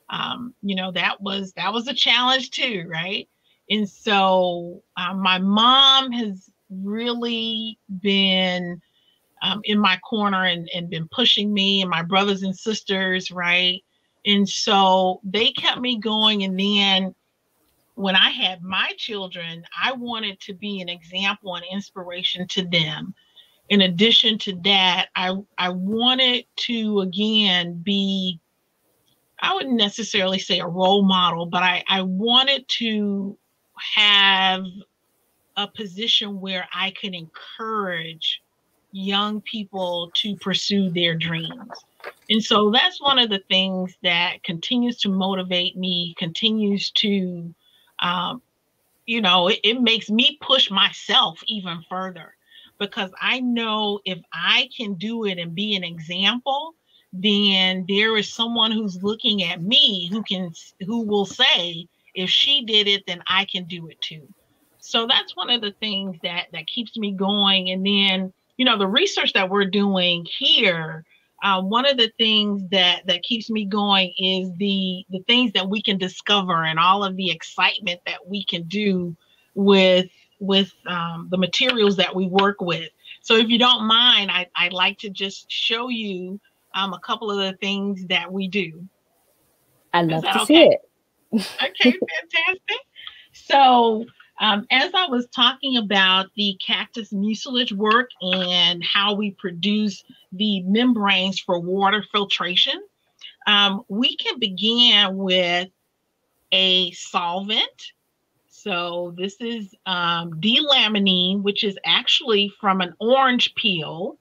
um, 0.10 0.54
you 0.62 0.76
know 0.76 0.92
that 0.94 1.20
was 1.20 1.52
that 1.54 1.74
was 1.74 1.88
a 1.88 1.94
challenge 1.94 2.52
too, 2.52 2.86
right? 2.88 3.28
And 3.70 3.90
so 3.90 4.82
um, 4.96 5.22
my 5.22 5.40
mom 5.40 6.14
has 6.14 6.50
really 6.70 7.78
been 8.02 8.82
um, 9.44 9.60
in 9.66 9.78
my 9.78 9.98
corner 9.98 10.46
and, 10.46 10.70
and 10.74 10.90
been 10.90 11.10
pushing 11.12 11.54
me, 11.54 11.82
and 11.82 11.90
my 11.90 12.02
brothers 12.02 12.44
and 12.44 12.58
sisters, 12.58 13.30
right? 13.30 13.84
And 14.28 14.48
so 14.48 15.22
they 15.24 15.52
kept 15.52 15.80
me 15.80 15.98
going, 15.98 16.44
and 16.44 16.60
then 16.60 17.16
when 17.96 18.16
I 18.16 18.30
had 18.30 18.62
my 18.62 18.92
children, 18.98 19.64
I 19.82 19.94
wanted 19.94 20.40
to 20.42 20.54
be 20.54 20.82
an 20.82 20.90
example 20.90 21.56
and 21.56 21.66
inspiration 21.72 22.46
to 22.50 22.66
them. 22.66 23.16
In 23.70 23.82
addition 23.82 24.38
to 24.40 24.56
that, 24.64 25.08
I 25.16 25.34
I 25.58 25.70
wanted 25.70 26.46
to 26.68 27.00
again 27.00 27.82
be 27.84 28.40
I 29.40 29.54
wouldn't 29.54 29.76
necessarily 29.76 30.40
say 30.40 30.60
a 30.60 30.68
role 30.68 31.04
model, 31.04 31.46
but 31.46 31.64
I, 31.64 31.84
I 31.88 32.02
wanted 32.02 32.68
to 32.80 33.38
have 33.96 34.66
a 35.56 35.68
position 35.68 36.42
where 36.42 36.68
I 36.74 36.92
could 37.00 37.14
encourage 37.14 38.42
young 38.92 39.42
people 39.42 40.12
to 40.16 40.36
pursue 40.38 40.90
their 40.90 41.16
dreams. 41.16 41.70
And 42.30 42.44
so 42.44 42.72
that's 42.72 43.02
one 43.02 43.20
of 43.20 43.30
the 43.30 43.42
things 43.50 43.96
that 44.04 44.44
continues 44.44 44.98
to 45.02 45.10
motivate 45.10 45.78
me, 45.78 46.16
continues 46.18 46.92
to 46.92 47.54
um, 48.00 48.42
you 49.08 49.22
know, 49.22 49.48
it, 49.48 49.60
it 49.64 49.82
makes 49.82 50.10
me 50.10 50.38
push 50.42 50.70
myself 50.70 51.42
even 51.48 51.84
further 51.90 52.36
because 52.78 53.10
I 53.20 53.40
know 53.40 54.00
if 54.06 54.20
I 54.32 54.70
can 54.76 54.96
do 54.96 55.26
it 55.26 55.40
and 55.40 55.56
be 55.56 55.76
an 55.76 55.84
example, 55.84 56.76
then 57.12 57.86
there 57.88 58.16
is 58.18 58.32
someone 58.32 58.72
who's 58.72 59.02
looking 59.02 59.44
at 59.44 59.62
me 59.62 60.08
who 60.12 60.22
can 60.24 60.52
who 60.86 61.02
will 61.02 61.26
say 61.26 61.88
if 62.14 62.30
she 62.30 62.66
did 62.66 62.88
it 62.88 63.04
then 63.08 63.24
I 63.28 63.46
can 63.46 63.64
do 63.64 63.88
it 63.88 64.00
too. 64.02 64.28
So 64.80 65.08
that's 65.08 65.36
one 65.36 65.50
of 65.50 65.62
the 65.62 65.72
things 65.80 66.18
that 66.24 66.48
that 66.52 66.68
keeps 66.68 66.98
me 66.98 67.14
going 67.14 67.70
and 67.72 67.86
then 67.86 68.34
you 68.58 68.66
know 68.66 68.78
the 68.78 68.88
research 68.88 69.34
that 69.34 69.50
we're 69.50 69.66
doing 69.66 70.28
here 70.38 71.06
uh, 71.44 71.62
one 71.62 71.86
of 71.86 71.98
the 71.98 72.12
things 72.18 72.64
that 72.72 73.06
that 73.06 73.24
keeps 73.24 73.50
me 73.50 73.66
going 73.66 74.14
is 74.18 74.52
the 74.58 75.06
the 75.10 75.24
things 75.28 75.52
that 75.54 75.70
we 75.70 75.82
can 75.82 75.98
discover 75.98 76.64
and 76.64 76.80
all 76.80 77.04
of 77.04 77.16
the 77.16 77.30
excitement 77.30 78.00
that 78.06 78.28
we 78.28 78.44
can 78.44 78.64
do 78.64 79.16
with 79.54 80.08
with 80.40 80.74
um, 80.88 81.28
the 81.32 81.38
materials 81.38 81.96
that 81.98 82.16
we 82.16 82.28
work 82.28 82.62
with. 82.62 82.90
So 83.22 83.36
if 83.36 83.50
you 83.50 83.58
don't 83.58 83.86
mind, 83.86 84.32
I, 84.32 84.48
I'd 84.56 84.74
like 84.74 84.98
to 85.00 85.10
just 85.10 85.52
show 85.52 85.90
you 85.90 86.40
um, 86.76 86.94
a 86.94 87.00
couple 87.00 87.32
of 87.32 87.38
the 87.38 87.58
things 87.58 88.06
that 88.08 88.32
we 88.32 88.48
do. 88.48 88.88
I'd 89.94 90.08
love 90.08 90.24
to 90.24 90.42
okay? 90.42 90.46
see 90.46 90.64
it. 90.64 90.82
okay, 91.34 91.92
fantastic. 92.32 92.80
So 93.34 94.06
um, 94.40 94.66
as 94.70 94.92
I 94.94 95.08
was 95.08 95.28
talking 95.28 95.78
about 95.78 96.28
the 96.36 96.58
cactus 96.66 97.12
mucilage 97.12 97.74
work 97.74 98.10
and 98.22 98.84
how 98.84 99.16
we 99.16 99.32
produce 99.32 100.04
the 100.32 100.62
membranes 100.62 101.40
for 101.40 101.60
water 101.60 102.04
filtration, 102.12 102.80
um, 103.48 103.84
we 103.88 104.16
can 104.18 104.40
begin 104.40 105.18
with 105.18 105.70
a 106.52 106.92
solvent. 106.92 107.92
So 108.48 109.14
this 109.18 109.40
is 109.40 109.74
um, 109.86 110.40
D-limonene, 110.40 111.42
which 111.42 111.64
is 111.64 111.78
actually 111.86 112.54
from 112.60 112.82
an 112.82 112.94
orange 113.00 113.56
peel. 113.56 114.18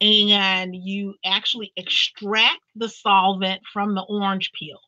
And 0.00 0.76
you 0.76 1.14
actually 1.24 1.72
extract 1.76 2.60
the 2.74 2.88
solvent 2.88 3.62
from 3.72 3.94
the 3.94 4.02
orange 4.02 4.52
peel. 4.52 4.80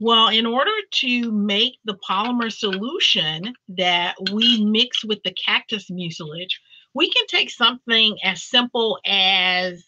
Well, 0.00 0.28
in 0.28 0.44
order 0.44 0.72
to 0.96 1.32
make 1.32 1.78
the 1.84 1.96
polymer 2.08 2.52
solution 2.52 3.54
that 3.68 4.16
we 4.32 4.64
mix 4.64 5.04
with 5.04 5.22
the 5.22 5.32
cactus 5.32 5.88
mucilage, 5.90 6.60
we 6.94 7.10
can 7.10 7.26
take 7.26 7.50
something 7.50 8.18
as 8.22 8.42
simple 8.42 8.98
as 9.06 9.84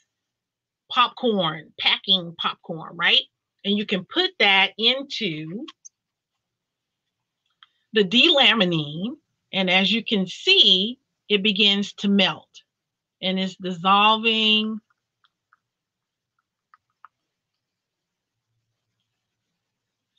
popcorn, 0.91 1.73
packing 1.81 2.35
popcorn, 2.39 2.97
right? 2.97 3.23
And 3.65 3.77
you 3.77 3.85
can 3.85 4.05
put 4.05 4.31
that 4.39 4.73
into 4.79 5.67
the 7.93 8.05
D-limonene, 8.05 9.17
and 9.53 9.71
as 9.71 9.93
you 9.93 10.05
can 10.05 10.27
see, 10.27 10.99
it 11.29 11.43
begins 11.43 11.93
to 11.95 12.09
melt 12.09 12.49
and 13.23 13.39
it's 13.41 13.57
dissolving 13.57 14.79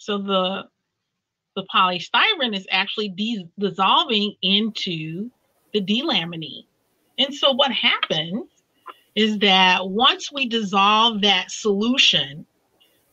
So 0.08 0.18
the 0.20 0.70
the 1.58 1.66
polystyrene 1.66 2.56
is 2.56 2.66
actually 2.72 3.10
de- 3.10 3.50
dissolving 3.60 4.36
into 4.42 5.30
the 5.74 5.82
D-limonene. 5.82 6.66
And 7.20 7.36
so 7.36 7.52
what 7.52 7.74
happens 7.74 8.46
is 9.16 9.38
that 9.40 9.90
once 9.90 10.32
we 10.32 10.48
dissolve 10.48 11.24
that 11.24 11.52
solution, 11.52 12.46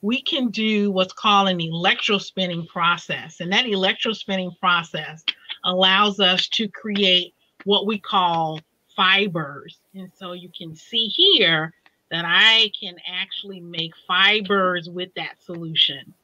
we 0.03 0.23
can 0.23 0.51
do 0.51 0.93
what's 0.93 1.13
called 1.13 1.49
an 1.49 1.59
electrospinning 1.59 2.69
process. 2.69 3.41
And 3.41 3.53
that 3.53 3.65
electrospinning 3.65 4.57
process 4.61 5.25
allows 5.65 6.21
us 6.21 6.47
to 6.51 6.69
create 6.69 7.35
what 7.65 7.89
we 7.89 7.99
call 7.99 8.61
fibers. 8.95 9.81
And 9.97 10.13
so 10.15 10.33
you 10.33 10.51
can 10.57 10.77
see 10.77 11.07
here 11.07 11.73
that 12.13 12.25
I 12.25 12.71
can 12.79 12.95
actually 13.13 13.59
make 13.59 13.95
fibers 14.07 14.89
with 14.89 15.13
that 15.17 15.43
solution. 15.43 16.15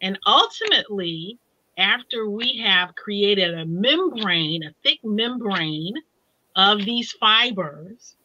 And 0.00 0.18
ultimately, 0.26 1.38
after 1.76 2.28
we 2.28 2.58
have 2.64 2.94
created 2.94 3.54
a 3.54 3.66
membrane, 3.66 4.62
a 4.64 4.74
thick 4.82 5.00
membrane 5.04 5.94
of 6.56 6.84
these 6.84 7.12
fibers, 7.12 8.16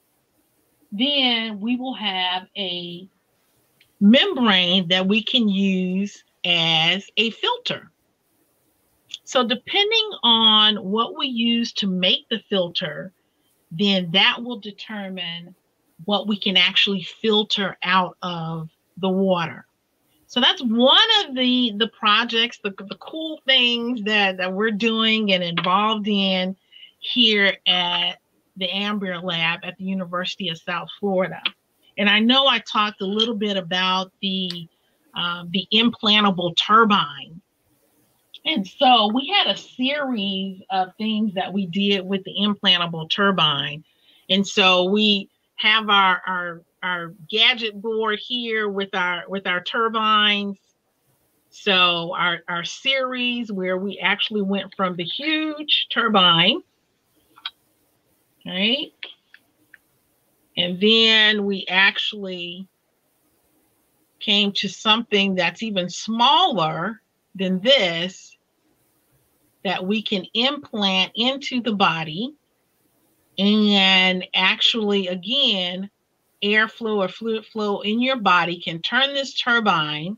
then 0.92 1.60
we 1.60 1.76
will 1.76 1.96
have 1.96 2.48
a 2.58 3.08
membrane 4.00 4.88
that 4.90 5.08
we 5.08 5.24
can 5.24 5.48
use 5.48 6.24
as 6.46 7.10
a 7.18 7.32
filter. 7.32 7.90
So, 9.24 9.48
depending 9.48 10.12
on 10.24 10.76
what 10.78 11.18
we 11.18 11.28
use 11.28 11.72
to 11.74 11.88
make 11.88 12.28
the 12.30 12.40
filter, 12.50 13.14
then 13.72 14.12
that 14.12 14.44
will 14.44 14.60
determine 14.60 15.56
what 16.06 16.28
we 16.28 16.38
can 16.38 16.58
actually 16.58 17.04
filter 17.04 17.78
out 17.84 18.18
of 18.22 18.70
the 18.98 19.10
water. 19.10 19.66
So 20.34 20.42
that's 20.42 20.64
one 20.64 20.98
of 21.24 21.36
the 21.36 21.74
the 21.78 21.90
projects, 21.90 22.58
the, 22.64 22.72
the 22.72 22.98
cool 23.00 23.40
things 23.46 24.02
that, 24.06 24.38
that 24.38 24.52
we're 24.52 24.72
doing 24.72 25.32
and 25.32 25.44
involved 25.44 26.08
in 26.08 26.56
here 26.98 27.56
at 27.68 28.14
the 28.58 28.68
AMBIR 28.68 29.22
Lab 29.22 29.60
at 29.62 29.78
the 29.78 29.84
University 29.84 30.50
of 30.50 30.58
South 30.58 30.88
Florida. 31.00 31.40
And 32.00 32.10
I 32.10 32.20
know 32.20 32.48
I 32.48 32.58
talked 32.62 33.02
a 33.02 33.06
little 33.06 33.36
bit 33.36 33.58
about 33.58 34.12
the 34.24 34.68
uh, 35.16 35.44
the 35.52 35.68
implantable 35.72 36.58
turbine. 36.58 37.40
And 38.44 38.68
so 38.68 39.12
we 39.14 39.28
had 39.28 39.54
a 39.54 39.56
series 39.56 40.64
of 40.72 40.96
things 40.98 41.36
that 41.36 41.54
we 41.54 41.68
did 41.68 42.04
with 42.08 42.24
the 42.24 42.34
implantable 42.42 43.08
turbine. 43.08 43.84
And 44.32 44.48
so 44.48 44.86
we 44.86 45.30
have 45.58 45.90
our, 45.90 46.24
our 46.26 46.62
our 46.84 47.14
gadget 47.30 47.82
board 47.82 48.20
here 48.20 48.70
with 48.70 48.94
our 48.94 49.24
with 49.28 49.48
our 49.48 49.64
turbines. 49.64 50.58
So 51.50 52.14
our 52.16 52.40
our 52.48 52.64
series 52.64 53.52
where 53.52 53.78
we 53.78 54.00
actually 54.00 54.42
went 54.42 54.74
from 54.76 54.96
the 54.96 55.06
huge 55.06 55.88
turbine, 55.90 56.62
right? 58.46 58.92
And 60.58 60.80
then 60.80 61.46
we 61.46 61.66
actually 61.68 62.68
came 64.20 64.52
to 64.54 64.70
something 64.70 65.36
that's 65.36 65.64
even 65.64 65.90
smaller 65.90 67.02
than 67.36 67.60
this 67.60 68.38
that 69.64 69.86
we 69.86 70.02
can 70.02 70.26
implant 70.34 71.12
into 71.16 71.62
the 71.62 71.74
body 71.74 72.36
and 73.38 74.26
actually 74.36 75.08
again 75.08 75.90
airflow 76.44 76.98
or 76.98 77.08
fluid 77.08 77.46
flow 77.46 77.82
in 77.82 78.02
your 78.02 78.18
body 78.18 78.60
can 78.60 78.82
turn 78.82 79.14
this 79.14 79.34
turbine 79.34 80.18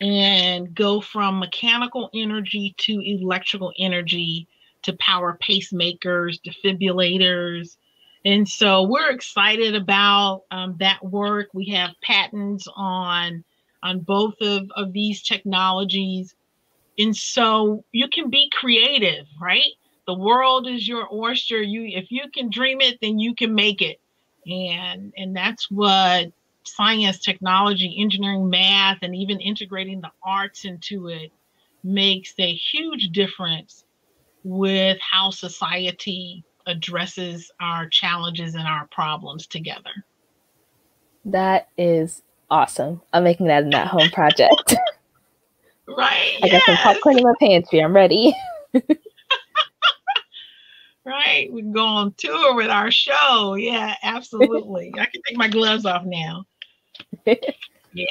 and 0.00 0.74
go 0.74 1.00
from 1.00 1.38
mechanical 1.38 2.10
energy 2.14 2.74
to 2.78 3.00
electrical 3.00 3.72
energy 3.78 4.46
to 4.82 4.92
power 4.94 5.38
pacemakers 5.42 6.38
defibrillators. 6.40 7.76
And 8.24 8.48
so 8.48 8.82
we're 8.82 9.10
excited 9.10 9.74
about 9.74 10.42
um, 10.50 10.76
that 10.80 11.04
work. 11.04 11.48
We 11.54 11.70
have 11.70 11.90
patents 12.02 12.66
on 12.74 13.44
on 13.82 14.00
both 14.00 14.34
of, 14.40 14.70
of 14.74 14.92
these 14.92 15.22
technologies. 15.22 16.34
And 16.98 17.16
so 17.16 17.84
you 17.92 18.08
can 18.08 18.30
be 18.30 18.50
creative 18.52 19.26
right? 19.40 19.72
The 20.06 20.14
world 20.14 20.68
is 20.68 20.86
your 20.86 21.12
oyster. 21.12 21.60
You 21.60 21.98
if 21.98 22.10
you 22.10 22.24
can 22.32 22.50
dream 22.50 22.80
it 22.80 22.98
then 23.00 23.18
you 23.18 23.34
can 23.34 23.54
make 23.54 23.80
it 23.80 24.00
and 24.46 25.12
and 25.16 25.36
that's 25.36 25.70
what 25.70 26.26
science 26.64 27.18
technology 27.18 27.96
engineering 27.98 28.48
math 28.48 28.98
and 29.02 29.14
even 29.14 29.40
integrating 29.40 30.00
the 30.00 30.10
arts 30.24 30.64
into 30.64 31.08
it 31.08 31.32
makes 31.84 32.34
a 32.38 32.52
huge 32.52 33.10
difference 33.10 33.84
with 34.42 34.98
how 35.00 35.30
society 35.30 36.44
addresses 36.66 37.50
our 37.60 37.88
challenges 37.88 38.54
and 38.54 38.66
our 38.66 38.86
problems 38.88 39.46
together 39.46 40.04
That 41.24 41.68
is 41.78 42.22
awesome. 42.50 43.02
I'm 43.12 43.24
making 43.24 43.46
that 43.46 43.64
in 43.64 43.70
that 43.70 43.88
home 43.88 44.10
project. 44.10 44.74
right 45.88 46.38
I 46.42 46.48
got 46.48 46.62
some 46.64 46.76
popcorn 46.76 47.18
in 47.18 47.24
my 47.24 47.34
pantry. 47.40 47.80
I'm 47.80 47.94
ready. 47.94 48.34
right? 51.06 51.50
We 51.52 51.62
can 51.62 51.72
go 51.72 51.84
on 51.84 52.12
tour 52.16 52.54
with 52.54 52.68
our 52.68 52.90
show. 52.90 53.54
Yeah 53.54 53.94
absolutely. 54.02 54.92
I 54.98 55.06
can 55.06 55.22
take 55.26 55.36
my 55.36 55.48
gloves 55.48 55.86
off 55.86 56.04
now. 56.04 56.44
Yeah. 57.92 58.06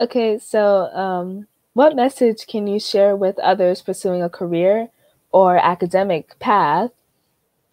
Okay, 0.00 0.40
so 0.40 0.86
um, 0.92 1.46
what 1.74 1.94
message 1.94 2.48
can 2.48 2.66
you 2.66 2.80
share 2.80 3.14
with 3.14 3.38
others 3.38 3.80
pursuing 3.80 4.24
a 4.24 4.28
career 4.28 4.88
or 5.30 5.56
academic 5.56 6.36
path 6.40 6.90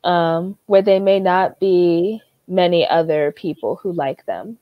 um, 0.04 0.56
where 0.68 0.84
they 0.84 1.00
may 1.00 1.20
not 1.20 1.60
be 1.60 2.22
many 2.48 2.88
other 2.88 3.32
people 3.32 3.78
who 3.78 3.92
like 3.92 4.24
them? 4.28 4.60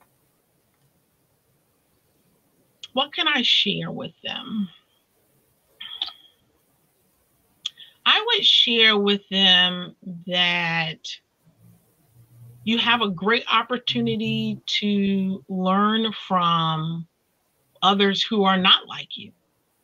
what 2.93 3.13
can 3.13 3.27
I 3.27 3.41
share 3.41 3.91
with 3.91 4.13
them? 4.23 4.69
I 8.11 8.25
would 8.25 8.45
share 8.45 8.97
with 8.97 9.21
them 9.29 9.95
that 10.27 10.99
you 12.65 12.77
have 12.77 13.01
a 13.01 13.09
great 13.09 13.45
opportunity 13.49 14.59
to 14.79 15.45
learn 15.47 16.11
from 16.27 17.07
others 17.81 18.21
who 18.21 18.43
are 18.43 18.57
not 18.57 18.85
like 18.85 19.15
you, 19.15 19.31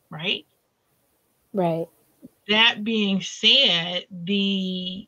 right? 0.09 0.45
Right. 1.53 1.87
That 2.49 2.83
being 2.83 3.21
said, 3.21 4.05
the 4.11 5.07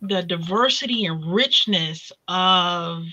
the 0.00 0.22
diversity 0.22 1.04
and 1.04 1.34
richness 1.34 2.10
of 2.26 3.04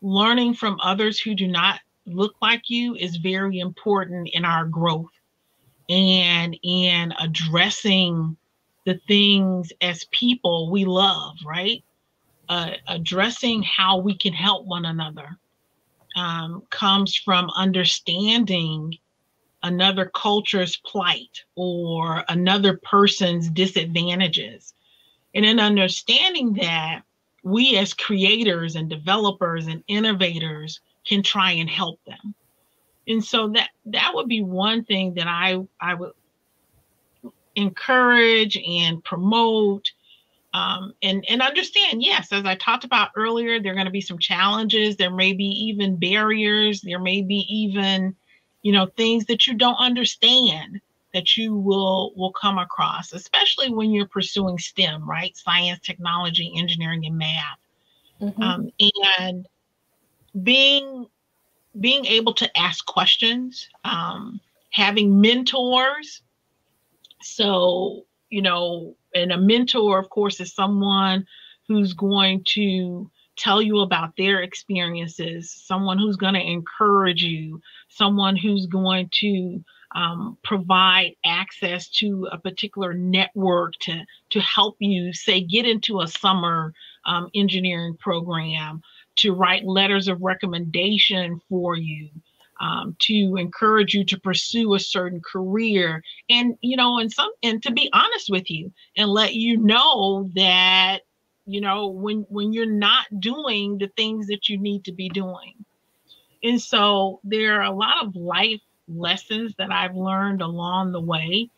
learning 0.00 0.54
from 0.54 0.78
others 0.80 1.18
who 1.18 1.34
do 1.34 1.48
not 1.48 1.80
look 2.06 2.36
like 2.40 2.70
you 2.70 2.94
is 2.94 3.16
very 3.16 3.58
important 3.58 4.28
in 4.32 4.44
our 4.44 4.64
growth 4.64 5.10
and 5.88 6.56
in 6.62 7.12
addressing 7.18 8.36
the 8.86 8.98
things 9.06 9.72
as 9.82 10.06
people 10.12 10.70
we 10.70 10.84
love, 10.86 11.36
right? 11.44 11.84
Uh, 12.48 12.70
addressing 12.86 13.62
how 13.62 13.98
we 13.98 14.16
can 14.16 14.32
help 14.32 14.64
one 14.66 14.86
another 14.86 15.36
um, 16.16 16.62
comes 16.70 17.16
from 17.16 17.50
understanding 17.56 18.96
another 19.64 20.10
culture's 20.14 20.76
plight 20.86 21.42
or 21.56 22.24
another 22.28 22.78
person's 22.84 23.50
disadvantages. 23.50 24.72
And 25.34 25.44
in 25.44 25.58
understanding 25.58 26.54
that, 26.54 27.02
we 27.42 27.76
as 27.76 27.92
creators 27.92 28.76
and 28.76 28.88
developers 28.88 29.66
and 29.66 29.82
innovators 29.88 30.80
can 31.06 31.22
try 31.22 31.52
and 31.52 31.68
help 31.68 32.00
them. 32.04 32.34
And 33.08 33.24
so 33.24 33.48
that 33.50 33.70
that 33.86 34.12
would 34.14 34.28
be 34.28 34.42
one 34.42 34.84
thing 34.84 35.14
that 35.14 35.28
I 35.28 35.58
I 35.80 35.94
would 35.94 36.12
encourage 37.56 38.56
and 38.58 39.02
promote 39.02 39.90
um, 40.54 40.94
and 41.02 41.24
and 41.28 41.42
understand 41.42 42.02
yes 42.02 42.32
as 42.32 42.44
i 42.44 42.54
talked 42.54 42.84
about 42.84 43.10
earlier 43.16 43.60
there 43.60 43.72
are 43.72 43.76
going 43.76 43.86
to 43.86 43.90
be 43.90 44.00
some 44.00 44.18
challenges 44.18 44.96
there 44.96 45.10
may 45.10 45.32
be 45.32 45.44
even 45.44 45.96
barriers 45.96 46.80
there 46.82 47.00
may 47.00 47.22
be 47.22 47.46
even 47.48 48.14
you 48.62 48.72
know 48.72 48.86
things 48.86 49.26
that 49.26 49.46
you 49.46 49.54
don't 49.54 49.76
understand 49.76 50.80
that 51.12 51.36
you 51.36 51.54
will 51.56 52.12
will 52.14 52.32
come 52.32 52.58
across 52.58 53.12
especially 53.12 53.70
when 53.70 53.90
you're 53.90 54.06
pursuing 54.06 54.58
stem 54.58 55.08
right 55.08 55.36
science 55.36 55.80
technology 55.80 56.52
engineering 56.56 57.04
and 57.06 57.18
math 57.18 57.58
Mhm. 58.20 58.42
um, 58.42 58.70
and 59.20 59.46
being 60.42 61.06
being 61.78 62.06
able 62.06 62.32
to 62.34 62.58
ask 62.58 62.84
questions 62.86 63.68
um, 63.84 64.40
having 64.70 65.20
mentors 65.20 66.22
so 67.26 68.04
you 68.30 68.42
know 68.42 68.96
and 69.14 69.32
a 69.32 69.38
mentor 69.38 69.98
of 69.98 70.08
course 70.10 70.40
is 70.40 70.54
someone 70.54 71.26
who's 71.68 71.92
going 71.92 72.42
to 72.46 73.10
tell 73.36 73.60
you 73.60 73.80
about 73.80 74.16
their 74.16 74.42
experiences 74.42 75.52
someone 75.66 75.98
who's 75.98 76.16
going 76.16 76.34
to 76.34 76.40
encourage 76.40 77.22
you 77.22 77.60
someone 77.88 78.36
who's 78.36 78.66
going 78.66 79.08
to 79.12 79.62
um, 79.94 80.36
provide 80.42 81.14
access 81.24 81.88
to 81.88 82.28
a 82.32 82.38
particular 82.38 82.92
network 82.92 83.72
to 83.80 84.04
to 84.30 84.40
help 84.40 84.76
you 84.78 85.12
say 85.12 85.40
get 85.40 85.66
into 85.66 86.00
a 86.00 86.08
summer 86.08 86.72
um, 87.06 87.28
engineering 87.34 87.96
program 87.98 88.80
to 89.16 89.32
write 89.32 89.64
letters 89.64 90.08
of 90.08 90.20
recommendation 90.20 91.40
for 91.48 91.76
you 91.76 92.10
um, 92.60 92.96
to 93.00 93.36
encourage 93.36 93.94
you 93.94 94.04
to 94.04 94.20
pursue 94.20 94.74
a 94.74 94.80
certain 94.80 95.20
career 95.20 96.02
and 96.30 96.56
you 96.60 96.76
know 96.76 96.98
and 96.98 97.12
some 97.12 97.30
and 97.42 97.62
to 97.62 97.72
be 97.72 97.90
honest 97.92 98.30
with 98.30 98.50
you 98.50 98.72
and 98.96 99.10
let 99.10 99.34
you 99.34 99.56
know 99.56 100.30
that 100.34 101.00
you 101.46 101.60
know 101.60 101.88
when 101.88 102.26
when 102.28 102.52
you're 102.52 102.66
not 102.66 103.06
doing 103.20 103.78
the 103.78 103.88
things 103.96 104.26
that 104.28 104.48
you 104.48 104.58
need 104.58 104.84
to 104.84 104.92
be 104.92 105.08
doing. 105.08 105.54
And 106.42 106.60
so 106.60 107.20
there 107.24 107.60
are 107.60 107.64
a 107.64 107.74
lot 107.74 108.04
of 108.04 108.14
life 108.14 108.60
lessons 108.88 109.54
that 109.58 109.72
i've 109.72 109.96
learned 109.96 110.42
along 110.42 110.92
the 110.92 111.00
way 111.00 111.48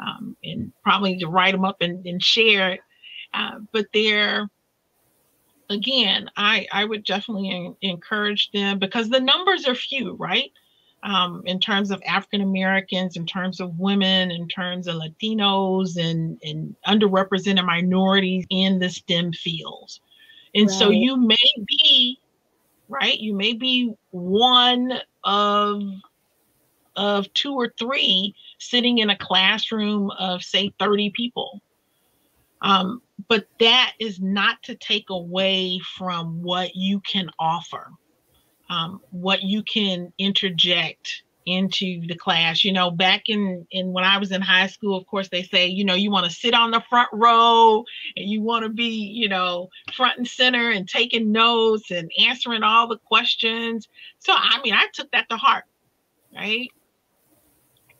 um, 0.00 0.36
and 0.44 0.72
probably 0.82 1.16
to 1.16 1.26
write 1.26 1.52
them 1.52 1.64
up 1.64 1.80
and, 1.80 2.04
and 2.06 2.22
share 2.22 2.72
it 2.72 2.80
uh, 3.34 3.58
but 3.72 3.86
they're 3.92 4.48
again, 5.68 6.30
I 6.36 6.66
I 6.72 6.84
would 6.84 7.04
definitely 7.04 7.50
en- 7.50 7.76
encourage 7.82 8.50
them 8.52 8.78
because 8.78 9.08
the 9.08 9.20
numbers 9.20 9.66
are 9.66 9.74
few, 9.74 10.14
right? 10.14 10.52
Um, 11.02 11.42
in 11.44 11.60
terms 11.60 11.90
of 11.90 12.02
African 12.06 12.40
Americans, 12.40 13.16
in 13.16 13.26
terms 13.26 13.60
of 13.60 13.78
women, 13.78 14.30
in 14.30 14.48
terms 14.48 14.86
of 14.86 14.96
Latinos 14.96 15.96
and 15.96 16.38
and 16.42 16.74
underrepresented 16.86 17.64
minorities 17.64 18.46
in 18.50 18.78
the 18.78 18.90
STEM 18.90 19.32
fields, 19.32 20.00
and 20.54 20.70
so 20.70 20.90
you 20.90 21.16
may 21.16 21.36
be 21.66 22.18
right. 22.88 23.18
You 23.18 23.34
may 23.34 23.52
be 23.52 23.92
one 24.10 24.94
of 25.24 25.82
of 26.96 27.32
two 27.34 27.52
or 27.54 27.72
three 27.78 28.34
sitting 28.58 28.98
in 28.98 29.10
a 29.10 29.18
classroom 29.18 30.10
of 30.12 30.42
say 30.42 30.72
30 30.78 31.10
people 31.10 31.60
um, 32.62 33.02
but 33.28 33.46
that 33.60 33.92
is 33.98 34.20
not 34.20 34.62
to 34.64 34.74
take 34.74 35.10
away 35.10 35.80
from 35.96 36.42
what 36.42 36.74
you 36.74 37.00
can 37.00 37.30
offer, 37.38 37.90
um, 38.70 39.00
what 39.10 39.42
you 39.42 39.62
can 39.62 40.12
interject 40.18 41.22
into 41.46 42.04
the 42.06 42.16
class. 42.16 42.64
You 42.64 42.72
know, 42.72 42.90
back 42.90 43.28
in 43.28 43.66
in 43.70 43.92
when 43.92 44.04
I 44.04 44.18
was 44.18 44.32
in 44.32 44.42
high 44.42 44.66
school, 44.66 44.96
of 44.96 45.06
course, 45.06 45.28
they 45.28 45.42
say, 45.42 45.66
you 45.66 45.84
know, 45.84 45.94
you 45.94 46.10
want 46.10 46.26
to 46.26 46.32
sit 46.32 46.54
on 46.54 46.70
the 46.72 46.82
front 46.88 47.08
row 47.12 47.84
and 48.16 48.28
you 48.28 48.42
want 48.42 48.64
to 48.64 48.68
be, 48.68 48.88
you 48.88 49.28
know, 49.28 49.68
front 49.94 50.18
and 50.18 50.28
center 50.28 50.70
and 50.70 50.88
taking 50.88 51.32
notes 51.32 51.90
and 51.90 52.10
answering 52.20 52.62
all 52.62 52.88
the 52.88 52.98
questions. 52.98 53.88
So 54.18 54.32
I 54.34 54.60
mean, 54.62 54.74
I 54.74 54.86
took 54.92 55.10
that 55.12 55.28
to 55.30 55.36
heart, 55.36 55.64
right? 56.34 56.70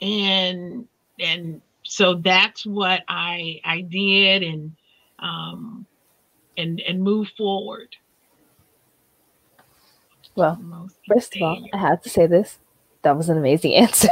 And 0.03 0.87
and 1.19 1.62
so 1.87 2.14
that's 2.14 2.66
what 2.66 3.03
I 3.09 3.61
I 3.64 3.83
did 3.83 4.42
and 4.42 4.72
um 5.18 5.87
and 6.57 6.81
and 6.81 7.03
move 7.03 7.29
forward. 7.37 7.96
Well, 10.35 10.90
first 11.09 11.35
of 11.37 11.42
all, 11.42 11.66
I 11.72 11.79
have 11.79 12.03
to 12.03 12.11
say 12.11 12.27
this. 12.27 12.59
That 13.03 13.16
was 13.16 13.29
an 13.29 13.38
amazing 13.38 13.75
answer. 13.77 14.09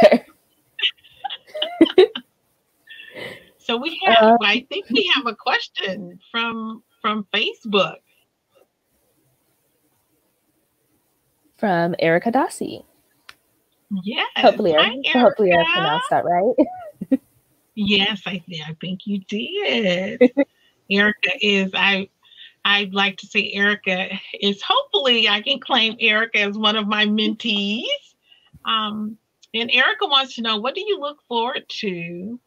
so 3.59 3.77
we 3.77 4.01
have 4.07 4.23
uh, 4.23 4.37
I 4.43 4.67
think 4.69 4.87
we 4.91 5.11
have 5.15 5.27
a 5.27 5.35
question 5.35 6.19
from 6.31 6.83
from 7.03 7.27
Facebook. 7.35 7.97
From 11.57 11.95
Erica 11.99 12.33
Dossi. 12.33 12.85
Yes. 14.03 14.29
Hopefully, 14.37 14.75
Hi, 14.77 14.97
I, 15.15 15.19
hopefully 15.19 15.53
I 15.53 15.65
pronounced 15.73 16.11
that 16.11 16.25
right. 16.25 16.55
yes, 17.75 18.23
I, 18.27 18.43
I 18.67 18.77
think 18.81 19.07
you 19.07 19.21
did. 19.21 20.33
Erica 20.91 21.31
is 21.41 21.71
I 21.75 22.09
I'd 22.65 22.95
like 22.95 23.19
to 23.19 23.27
say 23.27 23.53
Erica 23.53 24.09
is 24.41 24.63
hopefully 24.63 25.29
I 25.29 25.43
can 25.43 25.61
claim 25.61 25.97
Erica 26.01 26.39
as 26.41 26.57
one 26.57 26.77
of 26.77 26.87
my 26.87 27.05
mentees. 27.05 27.85
Um, 28.65 29.19
and 29.53 29.71
Erica 29.71 30.07
wants 30.07 30.35
to 30.37 30.43
know 30.43 30.59
what 30.59 30.75
do 30.75 30.81
you 30.81 30.99
look 30.99 31.19
forward 31.29 31.65
to 31.69 32.41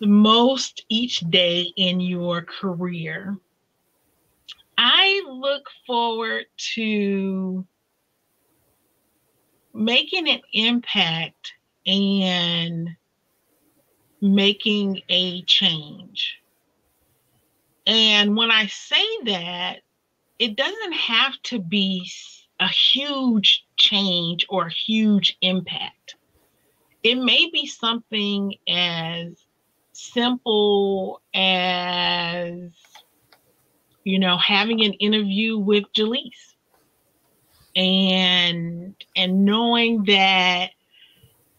the 0.00 0.06
most 0.06 0.84
each 0.88 1.20
day 1.30 1.72
in 1.76 2.00
your 2.00 2.42
career? 2.42 3.36
I 4.78 5.22
look 5.28 5.68
forward 5.86 6.46
to 6.74 7.66
making 9.74 10.28
an 10.28 10.40
impact 10.52 11.52
and 11.86 12.88
making 14.20 15.02
a 15.08 15.42
change. 15.42 16.38
And 17.86 18.36
when 18.36 18.50
I 18.50 18.66
say 18.66 19.04
that, 19.26 19.80
it 20.38 20.56
doesn't 20.56 20.92
have 20.92 21.34
to 21.44 21.58
be 21.58 22.10
a 22.60 22.68
huge 22.68 23.64
change 23.76 24.46
or 24.48 24.66
a 24.66 24.72
huge 24.72 25.36
impact. 25.40 26.16
It 27.02 27.16
may 27.16 27.48
be 27.50 27.66
something 27.66 28.54
as 28.68 29.46
simple 29.92 31.20
as, 31.34 32.52
you 34.04 34.18
know, 34.18 34.36
having 34.38 34.84
an 34.84 34.94
interview 34.94 35.58
with 35.58 35.84
Jaleese 35.94 36.54
and 37.76 38.94
and 39.14 39.44
knowing 39.44 40.04
that 40.04 40.70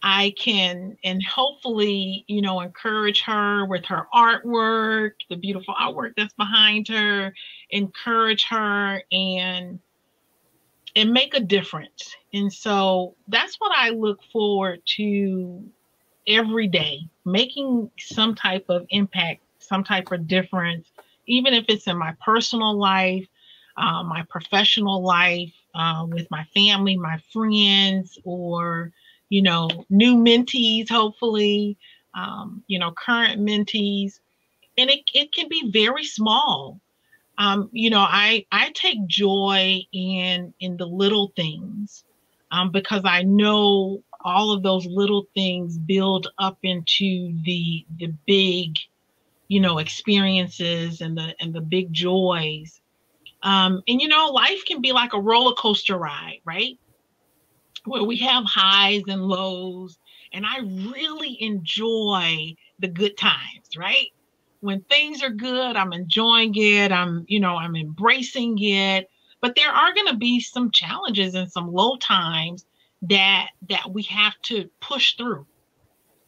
I 0.02 0.34
can 0.38 0.96
and 1.02 1.22
hopefully, 1.24 2.24
you 2.28 2.40
know, 2.40 2.60
encourage 2.60 3.22
her 3.22 3.66
with 3.66 3.84
her 3.86 4.06
artwork, 4.14 5.12
the 5.28 5.36
beautiful 5.36 5.74
artwork 5.74 6.12
that's 6.16 6.34
behind 6.34 6.88
her, 6.88 7.34
encourage 7.70 8.44
her 8.44 9.02
and 9.10 9.80
and 10.96 11.12
make 11.12 11.34
a 11.34 11.40
difference. 11.40 12.16
And 12.32 12.52
so 12.52 13.14
that's 13.28 13.56
what 13.58 13.72
I 13.76 13.90
look 13.90 14.20
forward 14.32 14.82
to 14.96 15.64
every 16.26 16.68
day, 16.68 17.00
making 17.24 17.90
some 17.98 18.34
type 18.34 18.66
of 18.68 18.86
impact, 18.90 19.42
some 19.58 19.84
type 19.84 20.12
of 20.12 20.26
difference, 20.26 20.90
even 21.26 21.54
if 21.54 21.64
it's 21.68 21.86
in 21.86 21.96
my 21.96 22.14
personal 22.24 22.76
life, 22.78 23.26
uh, 23.76 24.02
my 24.02 24.24
professional 24.28 25.02
life, 25.02 25.52
uh, 25.74 26.04
with 26.08 26.28
my 26.30 26.44
family, 26.54 26.96
my 26.96 27.20
friends, 27.32 28.18
or 28.24 28.92
you 29.28 29.42
know, 29.42 29.68
new 29.90 30.16
mentees, 30.16 30.90
hopefully, 30.90 31.76
um, 32.14 32.62
you 32.66 32.78
know, 32.78 32.92
current 32.92 33.40
mentees. 33.40 34.20
And 34.76 34.90
it, 34.90 35.00
it 35.12 35.32
can 35.32 35.48
be 35.48 35.70
very 35.70 36.04
small. 36.04 36.80
Um, 37.36 37.68
you 37.72 37.90
know, 37.90 38.00
I, 38.00 38.46
I 38.50 38.70
take 38.74 39.06
joy 39.06 39.82
in 39.92 40.52
in 40.60 40.76
the 40.76 40.86
little 40.86 41.32
things 41.36 42.04
um, 42.50 42.72
because 42.72 43.02
I 43.04 43.22
know 43.22 44.02
all 44.20 44.50
of 44.52 44.62
those 44.62 44.86
little 44.86 45.26
things 45.34 45.78
build 45.78 46.28
up 46.38 46.58
into 46.62 47.32
the 47.44 47.84
the 47.98 48.12
big, 48.26 48.74
you 49.46 49.60
know, 49.60 49.78
experiences 49.78 51.00
and 51.00 51.16
the 51.16 51.34
and 51.40 51.54
the 51.54 51.60
big 51.60 51.92
joys. 51.92 52.80
Um, 53.44 53.82
and 53.86 54.00
you 54.00 54.08
know, 54.08 54.30
life 54.32 54.64
can 54.66 54.80
be 54.80 54.92
like 54.92 55.12
a 55.12 55.20
roller 55.20 55.54
coaster 55.54 55.96
ride, 55.96 56.40
right? 56.44 56.76
Where 57.84 58.04
we 58.04 58.16
have 58.18 58.44
highs 58.44 59.02
and 59.08 59.22
lows. 59.22 59.98
And 60.32 60.44
I 60.46 60.58
really 60.60 61.36
enjoy 61.42 62.54
the 62.78 62.88
good 62.88 63.16
times, 63.16 63.76
right? 63.76 64.08
When 64.60 64.82
things 64.82 65.22
are 65.22 65.30
good, 65.30 65.76
I'm 65.76 65.92
enjoying 65.92 66.52
it. 66.56 66.92
I'm, 66.92 67.24
you 67.28 67.40
know, 67.40 67.56
I'm 67.56 67.76
embracing 67.76 68.56
it. 68.60 69.08
But 69.40 69.54
there 69.54 69.70
are 69.70 69.94
going 69.94 70.08
to 70.08 70.16
be 70.16 70.40
some 70.40 70.70
challenges 70.70 71.34
and 71.34 71.50
some 71.50 71.72
low 71.72 71.96
times 71.96 72.66
that 73.02 73.50
that 73.68 73.92
we 73.92 74.02
have 74.04 74.34
to 74.42 74.68
push 74.80 75.16
through, 75.16 75.46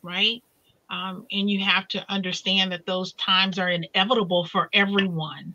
right? 0.03 0.43
Um, 0.89 1.27
and 1.31 1.51
you 1.51 1.65
have 1.65 1.89
to 1.89 2.05
understand 2.11 2.73
that 2.73 2.87
those 2.87 3.13
times 3.15 3.59
are 3.59 3.69
inevitable 3.69 4.45
for 4.45 4.69
everyone. 4.73 5.55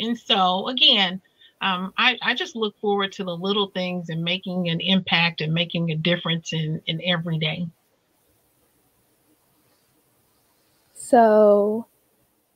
And 0.00 0.18
so, 0.18 0.68
again, 0.68 1.20
um, 1.60 1.92
I, 1.98 2.16
I 2.22 2.34
just 2.34 2.54
look 2.54 2.78
forward 2.80 3.12
to 3.12 3.24
the 3.24 3.36
little 3.36 3.68
things 3.68 4.08
and 4.08 4.22
making 4.22 4.68
an 4.68 4.80
impact 4.80 5.40
and 5.40 5.52
making 5.52 5.90
a 5.90 5.96
difference 5.96 6.52
in, 6.52 6.80
in 6.86 7.00
every 7.04 7.38
day. 7.38 7.66
So, 10.94 11.86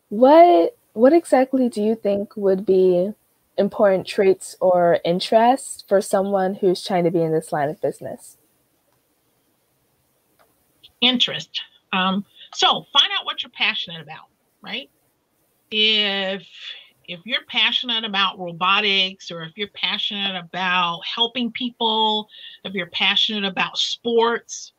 what 0.09 0.77
what 0.93 1.13
exactly 1.13 1.69
do 1.69 1.83
you 1.83 1.95
think 1.95 2.37
would 2.37 2.67
be 2.67 3.13
important 3.57 4.07
traits 4.07 4.57
or 4.61 4.99
interests 5.05 5.85
for 5.89 6.01
someone 6.01 6.55
who's 6.55 6.85
trying 6.85 7.05
to 7.05 7.11
be 7.11 7.23
in 7.23 7.33
this 7.33 7.53
line 7.53 7.71
of 7.71 7.81
business? 7.81 8.37
Interest. 11.01 11.61
Um, 11.93 12.25
so 12.55 12.85
find 12.93 13.11
out 13.19 13.25
what 13.25 13.43
you're 13.43 13.51
passionate 13.51 14.03
about, 14.03 14.27
right? 14.61 14.91
If 15.71 16.47
if 17.13 17.21
you're 17.25 17.45
passionate 17.49 18.05
about 18.05 18.39
robotics 18.39 19.31
or 19.31 19.43
if 19.43 19.53
you're 19.57 19.69
passionate 19.69 20.37
about 20.37 21.01
helping 21.05 21.53
people, 21.53 22.29
if 22.65 22.73
you're 22.73 22.87
passionate 22.87 23.45
about 23.45 23.77
sports, 23.77 24.73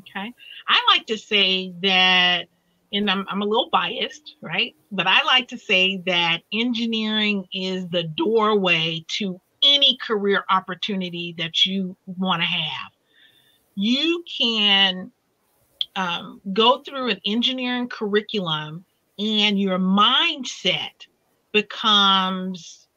okay, 0.00 0.32
I 0.68 0.86
like 0.88 1.06
to 1.06 1.18
say 1.18 1.72
that, 1.82 2.46
and 2.92 3.10
I'm, 3.10 3.24
I'm 3.28 3.42
a 3.42 3.46
little 3.46 3.70
biased, 3.70 4.36
right? 4.42 4.74
But 4.92 5.06
I 5.06 5.24
like 5.24 5.48
to 5.48 5.58
say 5.58 6.02
that 6.06 6.42
engineering 6.52 7.46
is 7.52 7.88
the 7.88 8.04
doorway 8.04 9.04
to 9.18 9.40
any 9.62 9.96
career 9.96 10.44
opportunity 10.50 11.34
that 11.38 11.64
you 11.64 11.96
want 12.06 12.42
to 12.42 12.46
have. 12.46 12.92
You 13.74 14.22
can 14.38 15.10
um, 15.96 16.40
go 16.52 16.82
through 16.82 17.08
an 17.10 17.20
engineering 17.24 17.88
curriculum 17.88 18.84
and 19.18 19.58
your 19.58 19.78
mindset 19.78 21.06
becomes 21.54 22.88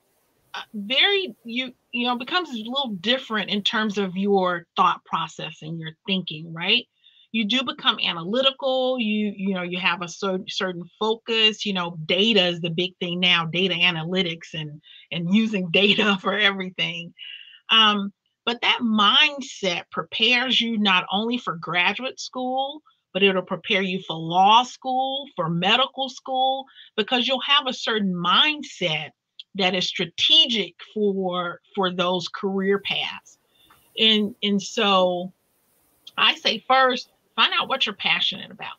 uh, 0.53 0.61
very 0.73 1.35
you 1.45 1.71
you 1.93 2.07
know 2.07 2.17
becomes 2.17 2.49
a 2.49 2.53
little 2.53 2.97
different 2.99 3.49
in 3.49 3.61
terms 3.61 3.97
of 3.97 4.17
your 4.17 4.65
thought 4.75 5.05
process 5.05 5.59
and 5.61 5.79
your 5.79 5.91
thinking 6.05 6.53
right? 6.53 6.85
You 7.31 7.45
do 7.45 7.63
become 7.63 7.99
analytical 8.03 8.99
you 8.99 9.31
you 9.37 9.53
know 9.53 9.61
you 9.61 9.79
have 9.79 10.01
a 10.01 10.09
certain 10.09 10.47
certain 10.49 10.83
focus 10.99 11.65
you 11.65 11.73
know 11.73 11.97
data 12.05 12.47
is 12.47 12.59
the 12.59 12.71
big 12.71 12.97
thing 12.99 13.19
now 13.19 13.45
data 13.45 13.75
analytics 13.75 14.53
and 14.53 14.81
and 15.11 15.33
using 15.33 15.69
data 15.71 16.17
for 16.19 16.37
everything. 16.37 17.13
Um 17.69 18.11
but 18.45 18.61
that 18.61 18.79
mindset 18.81 19.83
prepares 19.91 20.59
you 20.59 20.79
not 20.79 21.05
only 21.11 21.37
for 21.37 21.55
graduate 21.55 22.19
school 22.19 22.81
but 23.17 23.23
it'll 23.23 23.41
prepare 23.41 23.81
you 23.81 23.99
for 23.99 24.15
law 24.15 24.61
school, 24.61 25.25
for 25.35 25.49
medical 25.49 26.07
school, 26.07 26.67
because 26.95 27.27
you'll 27.27 27.41
have 27.41 27.65
a 27.65 27.73
certain 27.73 28.13
mindset 28.13 29.09
that 29.55 29.73
is 29.73 29.87
strategic 29.87 30.75
for 30.93 31.59
for 31.73 31.91
those 31.91 32.27
career 32.27 32.77
paths. 32.77 33.39
And 33.97 34.35
and 34.43 34.61
so 34.61 35.33
I 36.15 36.35
say 36.35 36.63
first, 36.67 37.09
find 37.35 37.51
out 37.59 37.67
what 37.69 37.87
you're 37.87 37.95
passionate 37.95 38.51
about. 38.51 38.77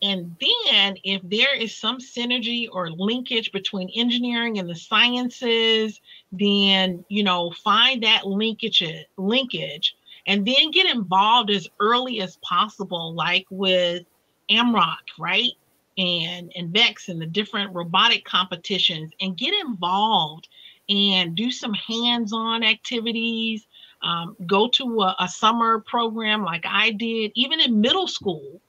And 0.00 0.34
then 0.40 0.96
if 1.04 1.20
there 1.22 1.54
is 1.54 1.76
some 1.76 1.98
synergy 1.98 2.68
or 2.72 2.90
linkage 2.90 3.52
between 3.52 3.90
engineering 3.94 4.60
and 4.60 4.66
the 4.66 4.74
sciences, 4.74 6.00
then 6.32 7.04
you 7.10 7.22
know, 7.22 7.50
find 7.62 8.02
that 8.02 8.26
linkage 8.26 8.82
linkage 9.18 9.94
and 10.26 10.46
then 10.46 10.70
get 10.70 10.94
involved 10.94 11.50
as 11.50 11.68
early 11.80 12.20
as 12.20 12.36
possible, 12.36 13.14
like 13.14 13.46
with 13.50 14.04
AMROC, 14.50 15.18
right? 15.18 15.52
And 15.98 16.52
and 16.56 16.70
VEX 16.70 17.08
and 17.08 17.20
the 17.20 17.26
different 17.26 17.74
robotic 17.74 18.24
competitions, 18.24 19.12
and 19.20 19.36
get 19.36 19.54
involved 19.54 20.48
and 20.88 21.34
do 21.34 21.50
some 21.50 21.74
hands-on 21.74 22.62
activities. 22.62 23.66
Um, 24.02 24.36
go 24.46 24.68
to 24.70 25.02
a, 25.02 25.16
a 25.20 25.28
summer 25.28 25.78
program 25.78 26.42
like 26.44 26.64
I 26.66 26.90
did, 26.90 27.30
even 27.36 27.60
in 27.60 27.80
middle 27.80 28.08
school 28.08 28.60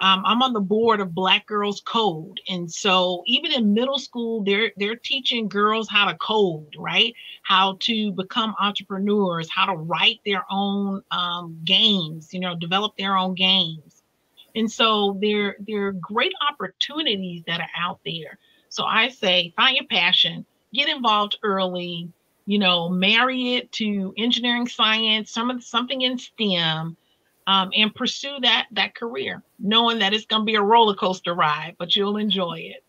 um, 0.00 0.22
I'm 0.24 0.42
on 0.42 0.52
the 0.52 0.60
board 0.60 1.00
of 1.00 1.14
Black 1.14 1.46
Girls 1.46 1.80
Code, 1.80 2.40
and 2.48 2.70
so 2.70 3.24
even 3.26 3.50
in 3.50 3.74
middle 3.74 3.98
school, 3.98 4.44
they're 4.44 4.70
they're 4.76 4.94
teaching 4.96 5.48
girls 5.48 5.88
how 5.88 6.06
to 6.06 6.16
code, 6.18 6.76
right? 6.78 7.14
How 7.42 7.78
to 7.80 8.12
become 8.12 8.54
entrepreneurs, 8.60 9.48
how 9.50 9.66
to 9.66 9.74
write 9.74 10.20
their 10.24 10.44
own 10.50 11.02
um, 11.10 11.60
games, 11.64 12.32
you 12.32 12.38
know, 12.38 12.54
develop 12.54 12.96
their 12.96 13.16
own 13.16 13.34
games, 13.34 14.02
and 14.54 14.70
so 14.70 15.18
there 15.20 15.56
there 15.58 15.88
are 15.88 15.92
great 15.92 16.32
opportunities 16.48 17.42
that 17.48 17.60
are 17.60 17.70
out 17.76 17.98
there. 18.04 18.38
So 18.68 18.84
I 18.84 19.08
say, 19.08 19.52
find 19.56 19.76
your 19.76 19.86
passion, 19.86 20.46
get 20.72 20.88
involved 20.88 21.38
early, 21.42 22.08
you 22.46 22.60
know, 22.60 22.88
marry 22.88 23.54
it 23.54 23.72
to 23.72 24.14
engineering, 24.16 24.68
science, 24.68 25.32
some 25.32 25.50
of 25.50 25.64
something 25.64 26.02
in 26.02 26.18
STEM 26.18 26.96
um, 27.48 27.70
and 27.74 27.94
pursue 27.94 28.36
that 28.42 28.66
that 28.72 28.94
career, 28.94 29.42
knowing 29.58 29.98
that 30.00 30.12
it's 30.12 30.26
going 30.26 30.42
to 30.42 30.46
be 30.46 30.54
a 30.54 30.62
roller 30.62 30.94
coaster 30.94 31.34
ride, 31.34 31.76
but 31.78 31.96
you'll 31.96 32.18
enjoy 32.18 32.58
it. 32.58 32.84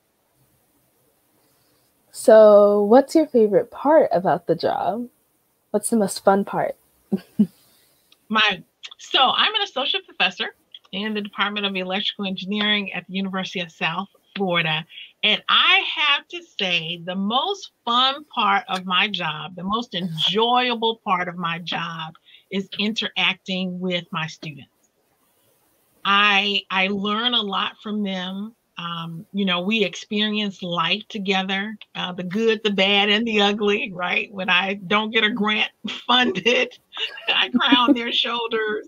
So, 2.11 2.83
what's 2.83 3.15
your 3.15 3.25
favorite 3.25 3.71
part 3.71 4.09
about 4.11 4.47
the 4.47 4.55
job? 4.55 5.07
What's 5.71 5.89
the 5.89 5.95
most 5.95 6.25
fun 6.25 6.43
part? 6.43 6.75
My 8.29 8.61
so 8.97 9.19
I'm 9.33 9.55
an 9.55 9.61
associate 9.61 10.05
professor 10.05 10.53
in 10.91 11.13
the 11.13 11.21
Department 11.21 11.65
of 11.65 11.73
Electrical 11.77 12.25
Engineering 12.25 12.91
at 12.91 13.07
the 13.07 13.13
University 13.13 13.61
of 13.61 13.71
South 13.71 14.09
Florida. 14.35 14.85
And 15.23 15.41
I 15.47 15.83
have 15.95 16.27
to 16.29 16.41
say, 16.59 17.01
the 17.05 17.15
most 17.15 17.71
fun 17.85 18.25
part 18.25 18.65
of 18.67 18.85
my 18.85 19.07
job, 19.07 19.55
the 19.55 19.63
most 19.63 19.95
enjoyable 19.95 20.97
part 21.05 21.29
of 21.29 21.37
my 21.37 21.59
job 21.59 22.15
is 22.51 22.69
interacting 22.79 23.79
with 23.79 24.05
my 24.11 24.27
students. 24.27 24.69
I 26.05 26.61
I 26.69 26.87
learn 26.87 27.33
a 27.33 27.41
lot 27.41 27.73
from 27.81 28.03
them. 28.03 28.55
Um, 28.77 29.25
you 29.33 29.43
know, 29.43 29.59
we 29.59 29.83
experience 29.83 30.63
life 30.63 31.03
together, 31.09 31.77
uh, 31.95 32.13
the 32.13 32.23
good, 32.23 32.61
the 32.63 32.71
bad, 32.71 33.09
and 33.09 33.27
the 33.27 33.41
ugly, 33.41 33.91
right? 33.93 34.31
When 34.31 34.49
I 34.49 34.75
don't 34.75 35.11
get 35.11 35.25
a 35.25 35.29
grant 35.29 35.69
funded, 36.07 36.77
I 37.27 37.49
cry 37.49 37.75
on 37.77 37.93
their 37.93 38.11
shoulders. 38.11 38.87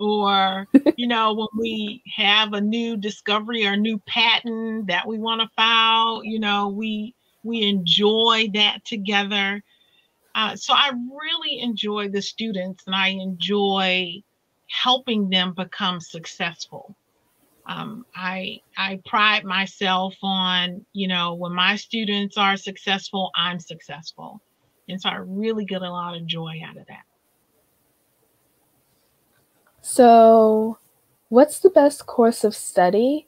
Or, 0.00 0.66
you 0.96 1.06
know, 1.06 1.34
when 1.34 1.48
we 1.58 2.02
have 2.16 2.54
a 2.54 2.60
new 2.60 2.96
discovery 2.96 3.66
or 3.66 3.76
new 3.76 3.98
patent 4.06 4.86
that 4.86 5.06
we 5.06 5.18
want 5.18 5.42
to 5.42 5.50
file, 5.54 6.24
you 6.24 6.40
know, 6.40 6.68
we 6.68 7.14
we 7.42 7.62
enjoy 7.62 8.48
that 8.54 8.84
together. 8.86 9.62
Uh, 10.34 10.56
so 10.56 10.72
I 10.72 10.90
really 10.90 11.60
enjoy 11.60 12.08
the 12.08 12.22
students 12.22 12.84
and 12.86 12.94
I 12.94 13.08
enjoy 13.08 14.22
helping 14.68 15.28
them 15.28 15.54
become 15.54 16.00
successful. 16.00 16.94
Um, 17.66 18.06
I 18.14 18.60
I 18.76 19.00
pride 19.04 19.44
myself 19.44 20.14
on 20.22 20.84
you 20.92 21.08
know 21.08 21.34
when 21.34 21.52
my 21.52 21.76
students 21.76 22.36
are 22.36 22.56
successful, 22.56 23.30
I'm 23.36 23.60
successful, 23.60 24.40
and 24.88 25.00
so 25.00 25.08
I 25.08 25.16
really 25.16 25.64
get 25.64 25.82
a 25.82 25.90
lot 25.90 26.16
of 26.16 26.26
joy 26.26 26.60
out 26.66 26.76
of 26.76 26.86
that. 26.86 27.04
So, 29.82 30.78
what's 31.28 31.58
the 31.58 31.70
best 31.70 32.06
course 32.06 32.44
of 32.44 32.54
study 32.54 33.26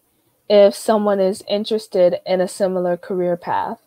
if 0.48 0.74
someone 0.74 1.20
is 1.20 1.44
interested 1.48 2.20
in 2.26 2.40
a 2.40 2.48
similar 2.48 2.96
career 2.96 3.36
path? 3.36 3.80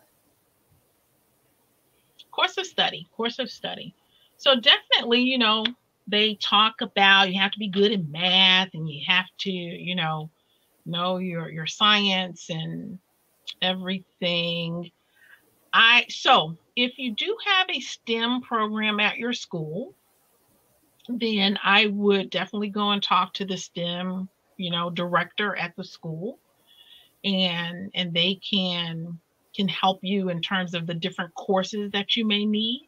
Course 2.36 2.58
of 2.58 2.66
study, 2.66 3.08
course 3.16 3.38
of 3.38 3.50
study. 3.50 3.94
So 4.36 4.60
definitely, 4.60 5.22
you 5.22 5.38
know, 5.38 5.64
they 6.06 6.34
talk 6.34 6.82
about 6.82 7.32
you 7.32 7.40
have 7.40 7.50
to 7.52 7.58
be 7.58 7.68
good 7.68 7.90
in 7.90 8.12
math 8.12 8.74
and 8.74 8.88
you 8.88 9.02
have 9.06 9.26
to, 9.38 9.50
you 9.50 9.94
know, 9.94 10.30
know 10.84 11.16
your 11.16 11.50
your 11.50 11.66
science 11.66 12.50
and 12.50 12.98
everything. 13.62 14.90
I 15.72 16.04
so 16.08 16.56
if 16.76 16.98
you 16.98 17.14
do 17.14 17.36
have 17.46 17.68
a 17.70 17.80
STEM 17.80 18.42
program 18.42 19.00
at 19.00 19.16
your 19.16 19.32
school, 19.32 19.94
then 21.08 21.58
I 21.64 21.86
would 21.86 22.30
definitely 22.30 22.70
go 22.70 22.90
and 22.90 23.02
talk 23.02 23.32
to 23.34 23.46
the 23.46 23.56
STEM, 23.56 24.28
you 24.58 24.70
know, 24.70 24.90
director 24.90 25.56
at 25.56 25.74
the 25.74 25.84
school 25.84 26.38
and 27.24 27.90
and 27.94 28.12
they 28.12 28.34
can 28.36 29.18
can 29.56 29.68
help 29.68 30.00
you 30.02 30.28
in 30.28 30.40
terms 30.40 30.74
of 30.74 30.86
the 30.86 30.94
different 30.94 31.34
courses 31.34 31.90
that 31.92 32.16
you 32.16 32.26
may 32.26 32.44
need. 32.44 32.86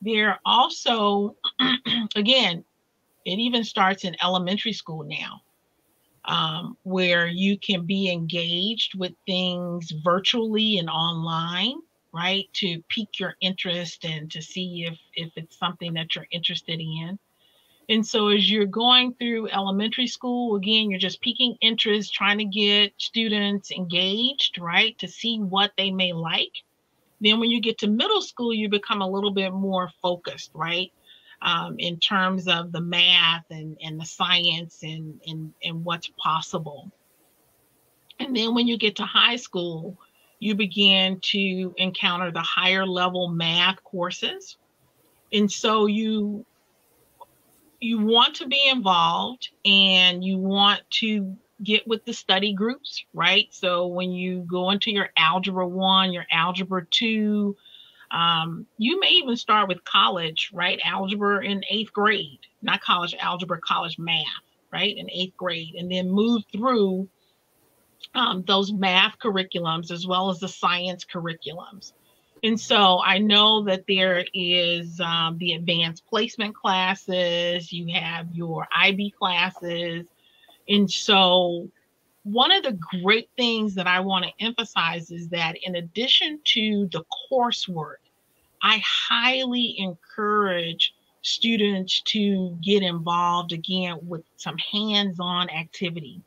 There 0.00 0.38
also, 0.44 1.36
again, 2.16 2.64
it 3.24 3.38
even 3.38 3.64
starts 3.64 4.04
in 4.04 4.16
elementary 4.22 4.72
school 4.72 5.04
now, 5.04 5.42
um, 6.24 6.76
where 6.84 7.26
you 7.26 7.58
can 7.58 7.84
be 7.84 8.10
engaged 8.10 8.96
with 8.96 9.12
things 9.26 9.92
virtually 10.04 10.78
and 10.78 10.88
online, 10.88 11.74
right? 12.14 12.46
To 12.54 12.82
pique 12.88 13.18
your 13.18 13.34
interest 13.40 14.04
and 14.04 14.30
to 14.30 14.40
see 14.40 14.86
if 14.86 14.98
if 15.14 15.32
it's 15.36 15.58
something 15.58 15.94
that 15.94 16.14
you're 16.14 16.28
interested 16.30 16.80
in. 16.80 17.18
And 17.88 18.06
so 18.06 18.28
as 18.28 18.50
you're 18.50 18.66
going 18.66 19.14
through 19.14 19.48
elementary 19.48 20.06
school, 20.06 20.56
again, 20.56 20.90
you're 20.90 21.00
just 21.00 21.22
piquing 21.22 21.56
interest, 21.62 22.12
trying 22.12 22.38
to 22.38 22.44
get 22.44 22.92
students 22.98 23.70
engaged, 23.70 24.58
right? 24.58 24.98
To 24.98 25.08
see 25.08 25.38
what 25.38 25.72
they 25.78 25.90
may 25.90 26.12
like. 26.12 26.52
Then 27.20 27.40
when 27.40 27.50
you 27.50 27.60
get 27.60 27.78
to 27.78 27.88
middle 27.88 28.20
school, 28.20 28.52
you 28.52 28.68
become 28.68 29.00
a 29.00 29.08
little 29.08 29.32
bit 29.32 29.52
more 29.52 29.90
focused, 30.02 30.50
right? 30.54 30.92
Um, 31.40 31.76
in 31.78 31.98
terms 31.98 32.46
of 32.46 32.72
the 32.72 32.80
math 32.80 33.44
and, 33.50 33.78
and 33.82 33.98
the 33.98 34.04
science 34.04 34.82
and, 34.82 35.20
and, 35.26 35.54
and 35.64 35.84
what's 35.84 36.10
possible. 36.18 36.90
And 38.20 38.36
then 38.36 38.54
when 38.54 38.66
you 38.68 38.76
get 38.76 38.96
to 38.96 39.04
high 39.04 39.36
school, 39.36 39.96
you 40.40 40.54
begin 40.54 41.20
to 41.20 41.74
encounter 41.76 42.30
the 42.30 42.42
higher 42.42 42.86
level 42.86 43.28
math 43.28 43.82
courses. 43.82 44.56
And 45.32 45.50
so 45.50 45.86
you 45.86 46.44
you 47.80 48.04
want 48.04 48.36
to 48.36 48.46
be 48.46 48.68
involved 48.68 49.50
and 49.64 50.24
you 50.24 50.38
want 50.38 50.82
to 50.90 51.36
get 51.62 51.86
with 51.86 52.04
the 52.04 52.12
study 52.12 52.52
groups, 52.52 53.04
right? 53.12 53.46
So 53.50 53.86
when 53.86 54.12
you 54.12 54.46
go 54.50 54.70
into 54.70 54.90
your 54.90 55.10
algebra 55.16 55.66
one, 55.66 56.12
your 56.12 56.26
algebra 56.30 56.86
two, 56.86 57.56
um, 58.10 58.66
you 58.78 58.98
may 59.00 59.10
even 59.10 59.36
start 59.36 59.68
with 59.68 59.84
college, 59.84 60.50
right? 60.52 60.80
Algebra 60.84 61.44
in 61.44 61.62
eighth 61.68 61.92
grade, 61.92 62.40
not 62.62 62.80
college 62.80 63.14
algebra, 63.18 63.60
college 63.60 63.98
math, 63.98 64.24
right? 64.72 64.96
In 64.96 65.10
eighth 65.10 65.36
grade, 65.36 65.74
and 65.74 65.90
then 65.90 66.10
move 66.10 66.42
through 66.52 67.08
um, 68.14 68.44
those 68.46 68.72
math 68.72 69.18
curriculums 69.18 69.90
as 69.90 70.06
well 70.06 70.30
as 70.30 70.40
the 70.40 70.48
science 70.48 71.04
curriculums. 71.04 71.92
And 72.42 72.60
so 72.60 73.00
I 73.04 73.18
know 73.18 73.64
that 73.64 73.84
there 73.88 74.24
is 74.32 75.00
um, 75.00 75.38
the 75.38 75.54
advanced 75.54 76.06
placement 76.06 76.54
classes, 76.54 77.72
you 77.72 77.92
have 77.94 78.34
your 78.34 78.68
IB 78.74 79.12
classes. 79.18 80.06
And 80.68 80.90
so 80.90 81.68
one 82.22 82.52
of 82.52 82.62
the 82.62 82.78
great 83.02 83.28
things 83.36 83.74
that 83.74 83.86
I 83.86 84.00
want 84.00 84.26
to 84.26 84.44
emphasize 84.44 85.10
is 85.10 85.28
that 85.28 85.56
in 85.62 85.76
addition 85.76 86.40
to 86.44 86.88
the 86.92 87.04
coursework, 87.30 87.96
I 88.62 88.82
highly 88.84 89.76
encourage 89.78 90.94
students 91.22 92.02
to 92.02 92.56
get 92.62 92.82
involved 92.82 93.52
again 93.52 93.98
with 94.02 94.22
some 94.36 94.56
hands 94.58 95.18
on 95.20 95.50
activity 95.50 96.20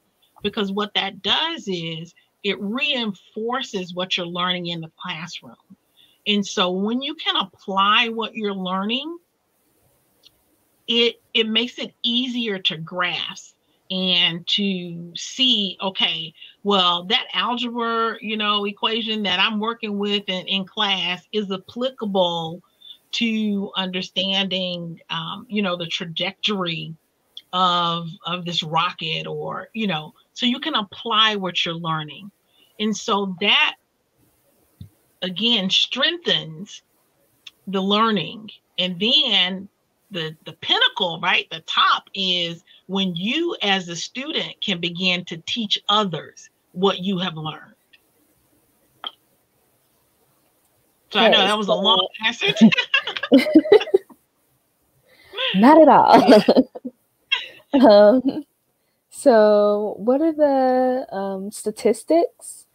because 0.43 0.71
what 0.71 0.93
that 0.95 1.21
does 1.21 1.67
is 1.67 2.13
it 2.43 2.59
reinforces 2.59 3.93
what 3.93 4.17
you're 4.17 4.25
learning 4.25 4.67
in 4.67 4.81
the 4.81 4.91
classroom. 4.99 5.55
And 6.27 6.45
so 6.45 6.71
when 6.71 7.01
you 7.01 7.15
can 7.15 7.35
apply 7.35 8.09
what 8.09 8.35
you're 8.35 8.53
learning, 8.53 9.17
it 10.87 11.21
it 11.33 11.47
makes 11.47 11.79
it 11.79 11.93
easier 12.03 12.59
to 12.59 12.77
grasp 12.77 13.55
and 13.91 14.47
to 14.47 15.11
see 15.15 15.77
okay 15.81 16.33
well 16.63 17.03
that 17.03 17.27
algebra 17.33 18.15
you 18.21 18.35
know 18.35 18.65
equation 18.65 19.21
that 19.21 19.37
i'm 19.37 19.59
working 19.59 19.99
with 19.99 20.23
in, 20.27 20.47
in 20.47 20.65
class 20.65 21.27
is 21.33 21.51
applicable 21.51 22.61
to 23.11 23.69
understanding 23.75 24.99
um, 25.09 25.45
you 25.49 25.61
know 25.61 25.75
the 25.75 25.85
trajectory 25.85 26.95
of 27.53 28.07
of 28.25 28.43
this 28.43 28.63
rocket 28.63 29.27
or 29.27 29.69
you 29.73 29.87
know 29.87 30.13
so 30.33 30.45
you 30.45 30.59
can 30.59 30.75
apply 30.75 31.35
what 31.35 31.65
you're 31.65 31.75
learning. 31.75 32.31
And 32.79 32.95
so 32.95 33.35
that 33.41 33.75
again 35.21 35.69
strengthens 35.69 36.81
the 37.67 37.81
learning 37.81 38.49
and 38.77 38.99
then 38.99 39.69
the 40.11 40.35
the 40.45 40.53
pinnacle, 40.53 41.19
right? 41.21 41.47
The 41.49 41.61
top 41.61 42.09
is 42.13 42.63
when 42.87 43.15
you 43.15 43.55
as 43.61 43.87
a 43.87 43.95
student 43.95 44.55
can 44.61 44.79
begin 44.79 45.23
to 45.25 45.37
teach 45.45 45.79
others 45.89 46.49
what 46.73 46.99
you 46.99 47.17
have 47.19 47.35
learned. 47.35 47.73
So 51.11 51.19
I 51.19 51.29
know 51.29 51.39
that 51.39 51.57
was 51.57 51.67
a 51.67 51.73
long 51.73 52.07
answer. 52.25 52.47
Not 55.55 55.81
at 55.81 55.89
all. 55.89 56.43
um, 57.87 58.45
so, 59.09 59.95
what 59.97 60.21
are 60.21 60.31
the 60.31 61.05
um, 61.13 61.51
statistics 61.51 62.65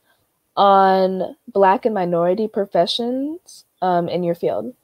on 0.57 1.37
Black 1.49 1.85
and 1.85 1.95
minority 1.95 2.49
professions 2.49 3.65
um, 3.83 4.09
in 4.09 4.23
your 4.23 4.35
field? 4.35 4.75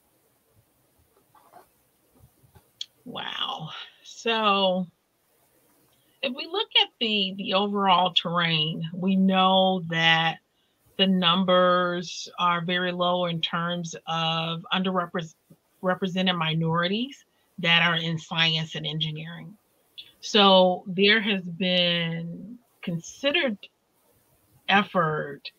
Wow. 3.05 3.71
So, 4.05 4.87
if 6.23 6.33
we 6.35 6.47
look 6.47 6.69
at 6.81 6.89
the 7.01 7.35
the 7.37 7.55
overall 7.55 8.13
terrain, 8.13 8.89
we 8.95 9.17
know 9.17 9.83
that 9.89 10.39
the 10.99 11.07
numbers 11.07 12.29
are 12.39 12.61
very 12.61 12.93
low 12.93 13.27
in 13.27 13.41
terms 13.41 13.97
of 14.07 14.65
underrepresented 14.73 16.37
minorities 16.37 17.25
that 17.59 17.83
are 17.83 17.97
in 17.97 18.19
science 18.19 18.75
and 18.75 18.87
engineering. 18.87 19.57
So 20.21 20.85
there 20.87 21.21
has 21.21 21.43
been 21.43 22.59
considered 22.83 23.59
effort 24.69 25.51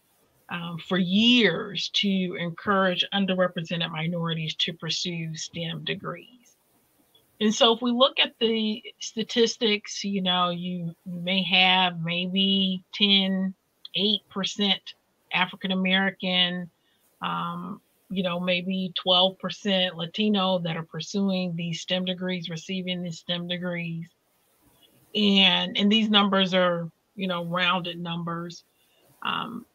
um, 0.54 0.78
for 0.88 1.00
years 1.00 1.90
to 1.96 2.38
encourage 2.40 3.04
underrepresented 3.12 3.92
minorities 3.92 4.54
to 4.60 4.72
pursue 4.72 5.36
STEM 5.36 5.84
degrees. 5.84 6.56
And 7.42 7.54
so 7.54 7.74
if 7.74 7.82
we 7.82 7.92
look 7.92 8.20
at 8.20 8.36
the 8.40 8.84
statistics, 9.00 10.04
you 10.04 10.22
know, 10.22 10.52
you, 10.52 10.96
may 11.08 11.42
have 11.44 12.00
maybe 12.02 12.84
10, 12.94 13.56
8% 13.98 14.76
African 15.34 15.72
American, 15.72 16.70
um, 17.24 17.82
you 18.12 18.22
know, 18.22 18.40
maybe 18.40 18.94
12% 19.04 19.96
Latino 19.96 20.60
that 20.60 20.78
are 20.78 20.84
pursuing 20.84 21.56
these 21.56 21.82
STEM 21.82 22.06
degrees, 22.06 22.52
receiving 22.52 23.02
these 23.02 23.18
STEM 23.18 23.48
degrees. 23.48 24.06
And 25.16 25.78
and 25.78 25.92
these 25.92 26.10
numbers 26.10 26.54
are, 26.54 26.90
you 27.16 27.28
know, 27.28 27.44
rounded 27.46 28.00
numbers. 28.00 28.64
Um, 29.24 29.66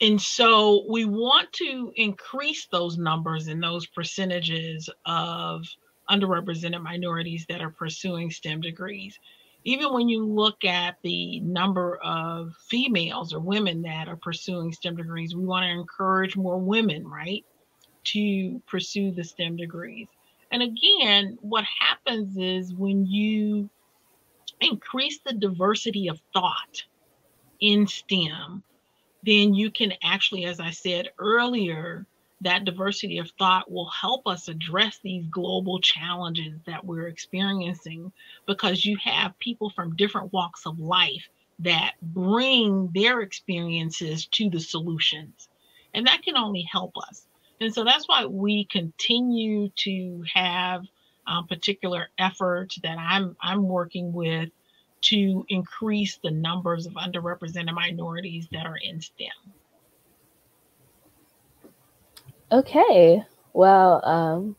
and 0.00 0.20
so 0.20 0.84
we 0.88 1.04
want 1.04 1.52
to 1.54 1.92
increase 1.96 2.66
those 2.66 2.98
numbers 2.98 3.48
and 3.48 3.62
those 3.62 3.86
percentages 3.86 4.90
of 5.06 5.64
underrepresented 6.10 6.82
minorities 6.82 7.46
that 7.48 7.60
are 7.60 7.70
pursuing 7.70 8.30
STEM 8.30 8.60
degrees 8.60 9.18
even 9.66 9.92
when 9.92 10.08
you 10.08 10.24
look 10.24 10.64
at 10.64 10.96
the 11.02 11.40
number 11.40 11.96
of 11.96 12.54
females 12.70 13.34
or 13.34 13.40
women 13.40 13.82
that 13.82 14.06
are 14.06 14.16
pursuing 14.16 14.72
STEM 14.72 14.94
degrees, 14.94 15.34
we 15.34 15.44
want 15.44 15.64
to 15.64 15.70
encourage 15.70 16.36
more 16.36 16.56
women, 16.56 17.04
right, 17.04 17.44
to 18.04 18.62
pursue 18.68 19.10
the 19.10 19.24
STEM 19.24 19.56
degrees. 19.56 20.06
And 20.52 20.62
again, 20.62 21.36
what 21.40 21.64
happens 21.80 22.36
is 22.38 22.72
when 22.74 23.06
you 23.06 23.68
increase 24.60 25.18
the 25.26 25.32
diversity 25.32 26.06
of 26.06 26.20
thought 26.32 26.84
in 27.58 27.88
STEM, 27.88 28.62
then 29.26 29.54
you 29.54 29.70
can 29.70 29.92
actually, 30.02 30.44
as 30.44 30.60
I 30.60 30.70
said 30.70 31.10
earlier, 31.18 32.06
that 32.42 32.64
diversity 32.64 33.18
of 33.18 33.30
thought 33.38 33.70
will 33.70 33.88
help 33.88 34.26
us 34.26 34.48
address 34.48 34.98
these 35.02 35.26
global 35.28 35.80
challenges 35.80 36.60
that 36.66 36.84
we're 36.84 37.08
experiencing 37.08 38.12
because 38.46 38.84
you 38.84 38.96
have 39.02 39.38
people 39.38 39.70
from 39.70 39.96
different 39.96 40.32
walks 40.32 40.66
of 40.66 40.78
life 40.78 41.28
that 41.58 41.94
bring 42.02 42.90
their 42.94 43.20
experiences 43.20 44.26
to 44.26 44.50
the 44.50 44.60
solutions. 44.60 45.48
And 45.94 46.06
that 46.06 46.22
can 46.22 46.36
only 46.36 46.62
help 46.70 46.92
us. 47.08 47.26
And 47.60 47.74
so 47.74 47.84
that's 47.84 48.06
why 48.06 48.26
we 48.26 48.64
continue 48.66 49.70
to 49.76 50.24
have 50.34 50.84
um, 51.26 51.46
particular 51.46 52.08
efforts 52.18 52.78
that 52.82 52.98
I'm 52.98 53.36
I'm 53.40 53.66
working 53.66 54.12
with 54.12 54.50
to 55.08 55.44
increase 55.48 56.18
the 56.22 56.30
numbers 56.30 56.86
of 56.86 56.92
underrepresented 56.94 57.74
minorities 57.74 58.48
that 58.52 58.66
are 58.66 58.76
in 58.76 59.00
STEM. 59.00 59.28
Okay. 62.50 63.22
Well, 63.52 64.04
um, 64.04 64.56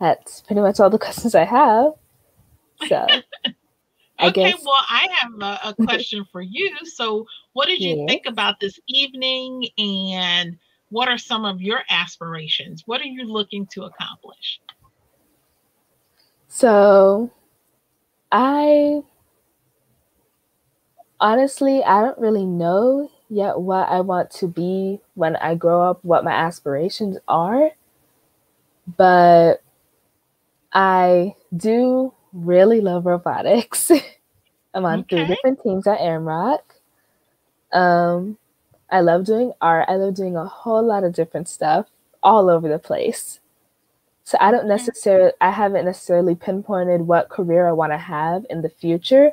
that's 0.00 0.42
pretty 0.42 0.60
much 0.60 0.80
all 0.80 0.90
the 0.90 0.98
questions 1.06 1.34
I 1.34 1.44
have. 1.44 1.92
So, 2.88 3.06
I 4.18 4.28
okay, 4.28 4.52
guess... 4.52 4.62
well, 4.64 4.74
I 4.88 5.08
have 5.20 5.32
a, 5.40 5.68
a, 5.70 5.74
question 5.84 6.24
for 6.30 6.40
you. 6.40 6.72
So, 6.84 7.26
what 7.52 7.66
did 7.66 7.80
you 7.80 7.96
yes. 7.98 8.08
think 8.08 8.26
about 8.26 8.60
this 8.60 8.78
evening, 8.88 9.68
and 9.78 10.58
what 10.90 11.08
are 11.08 11.18
some 11.18 11.44
of 11.44 11.60
your 11.60 11.82
aspirations? 11.90 12.82
What 12.86 13.00
are 13.00 13.06
you 13.06 13.24
looking 13.24 13.66
to 13.72 13.84
accomplish? 13.84 14.60
So, 16.48 17.30
I 18.30 19.02
honestly, 21.24 21.82
I 21.82 22.02
don't 22.02 22.18
really 22.18 22.44
know 22.44 23.10
yet 23.30 23.58
what 23.58 23.88
I 23.88 24.00
want 24.00 24.30
to 24.32 24.46
be 24.46 25.00
when 25.14 25.36
I 25.36 25.54
grow 25.54 25.82
up, 25.82 26.04
what 26.04 26.22
my 26.22 26.32
aspirations 26.32 27.16
are. 27.26 27.70
But 28.98 29.62
I 30.74 31.34
do 31.56 32.12
really 32.34 32.82
love 32.82 33.06
robotics. 33.06 33.90
I'm 34.74 34.84
on 34.84 35.00
okay. 35.00 35.16
three 35.16 35.34
different 35.34 35.62
teams 35.62 35.86
at 35.86 35.98
AMROC. 35.98 36.60
Um, 37.72 38.36
I 38.90 39.00
love 39.00 39.24
doing 39.24 39.52
art. 39.62 39.86
I 39.88 39.94
love 39.96 40.14
doing 40.14 40.36
a 40.36 40.44
whole 40.44 40.82
lot 40.82 41.04
of 41.04 41.14
different 41.14 41.48
stuff 41.48 41.86
all 42.22 42.50
over 42.50 42.68
the 42.68 42.78
place. 42.78 43.40
So 44.24 44.36
I 44.42 44.50
don't 44.50 44.68
necessarily, 44.68 45.32
I 45.40 45.50
haven't 45.50 45.86
necessarily 45.86 46.34
pinpointed 46.34 47.02
what 47.02 47.30
career 47.30 47.66
I 47.66 47.72
want 47.72 47.92
to 47.92 47.98
have 47.98 48.44
in 48.50 48.60
the 48.60 48.68
future, 48.68 49.32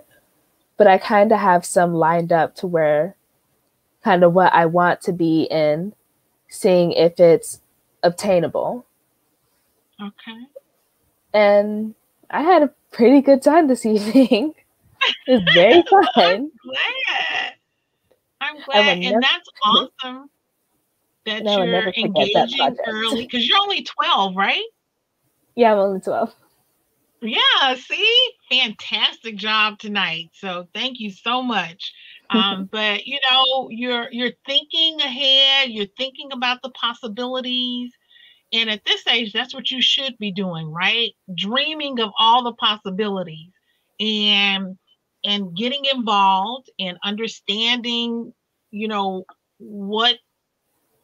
but 0.81 0.87
I 0.87 0.97
kind 0.97 1.31
of 1.31 1.37
have 1.37 1.63
some 1.63 1.93
lined 1.93 2.31
up 2.33 2.55
to 2.55 2.65
where 2.65 3.15
kind 4.03 4.23
of 4.23 4.33
what 4.33 4.51
I 4.51 4.65
want 4.65 4.99
to 5.01 5.13
be 5.13 5.43
in, 5.43 5.93
seeing 6.49 6.91
if 6.93 7.19
it's 7.19 7.61
obtainable. 8.01 8.87
Okay. 10.01 10.39
And 11.35 11.93
I 12.31 12.41
had 12.41 12.63
a 12.63 12.73
pretty 12.91 13.21
good 13.21 13.43
time 13.43 13.67
this 13.67 13.85
evening. 13.85 14.55
it 15.27 15.45
was 15.45 15.53
very 15.53 15.83
fun. 16.15 16.15
I'm 16.15 16.51
glad. 16.65 17.53
I'm 18.41 18.55
glad. 18.65 18.97
And 19.03 19.21
that's 19.21 19.49
awesome 19.63 20.31
that 21.27 21.43
no, 21.43 21.61
you're 21.61 21.93
engaging 21.95 22.75
early 22.87 23.27
because 23.27 23.47
you're 23.47 23.59
only 23.61 23.83
12, 23.83 24.35
right? 24.35 24.65
Yeah, 25.53 25.73
I'm 25.73 25.77
only 25.77 25.99
12. 25.99 26.33
Yeah, 27.21 27.75
see? 27.75 28.29
Fantastic 28.49 29.35
job 29.35 29.79
tonight. 29.79 30.31
So 30.33 30.67
thank 30.73 30.99
you 30.99 31.11
so 31.11 31.41
much 31.41 31.93
um, 32.31 32.65
but 32.71 33.05
you 33.05 33.19
know 33.29 33.69
you're 33.69 34.07
you're 34.11 34.31
thinking 34.45 34.99
ahead 35.01 35.69
you're 35.69 35.85
thinking 35.97 36.29
about 36.31 36.61
the 36.61 36.71
possibilities 36.71 37.91
and 38.53 38.69
at 38.69 38.83
this 38.85 39.05
age 39.07 39.33
that's 39.33 39.53
what 39.53 39.69
you 39.71 39.81
should 39.81 40.17
be 40.17 40.31
doing 40.31 40.71
right 40.71 41.11
dreaming 41.35 41.99
of 41.99 42.11
all 42.17 42.43
the 42.43 42.53
possibilities 42.53 43.51
and 43.99 44.77
and 45.23 45.55
getting 45.55 45.85
involved 45.93 46.69
and 46.79 46.97
understanding 47.03 48.33
you 48.71 48.87
know 48.87 49.23
what 49.57 50.17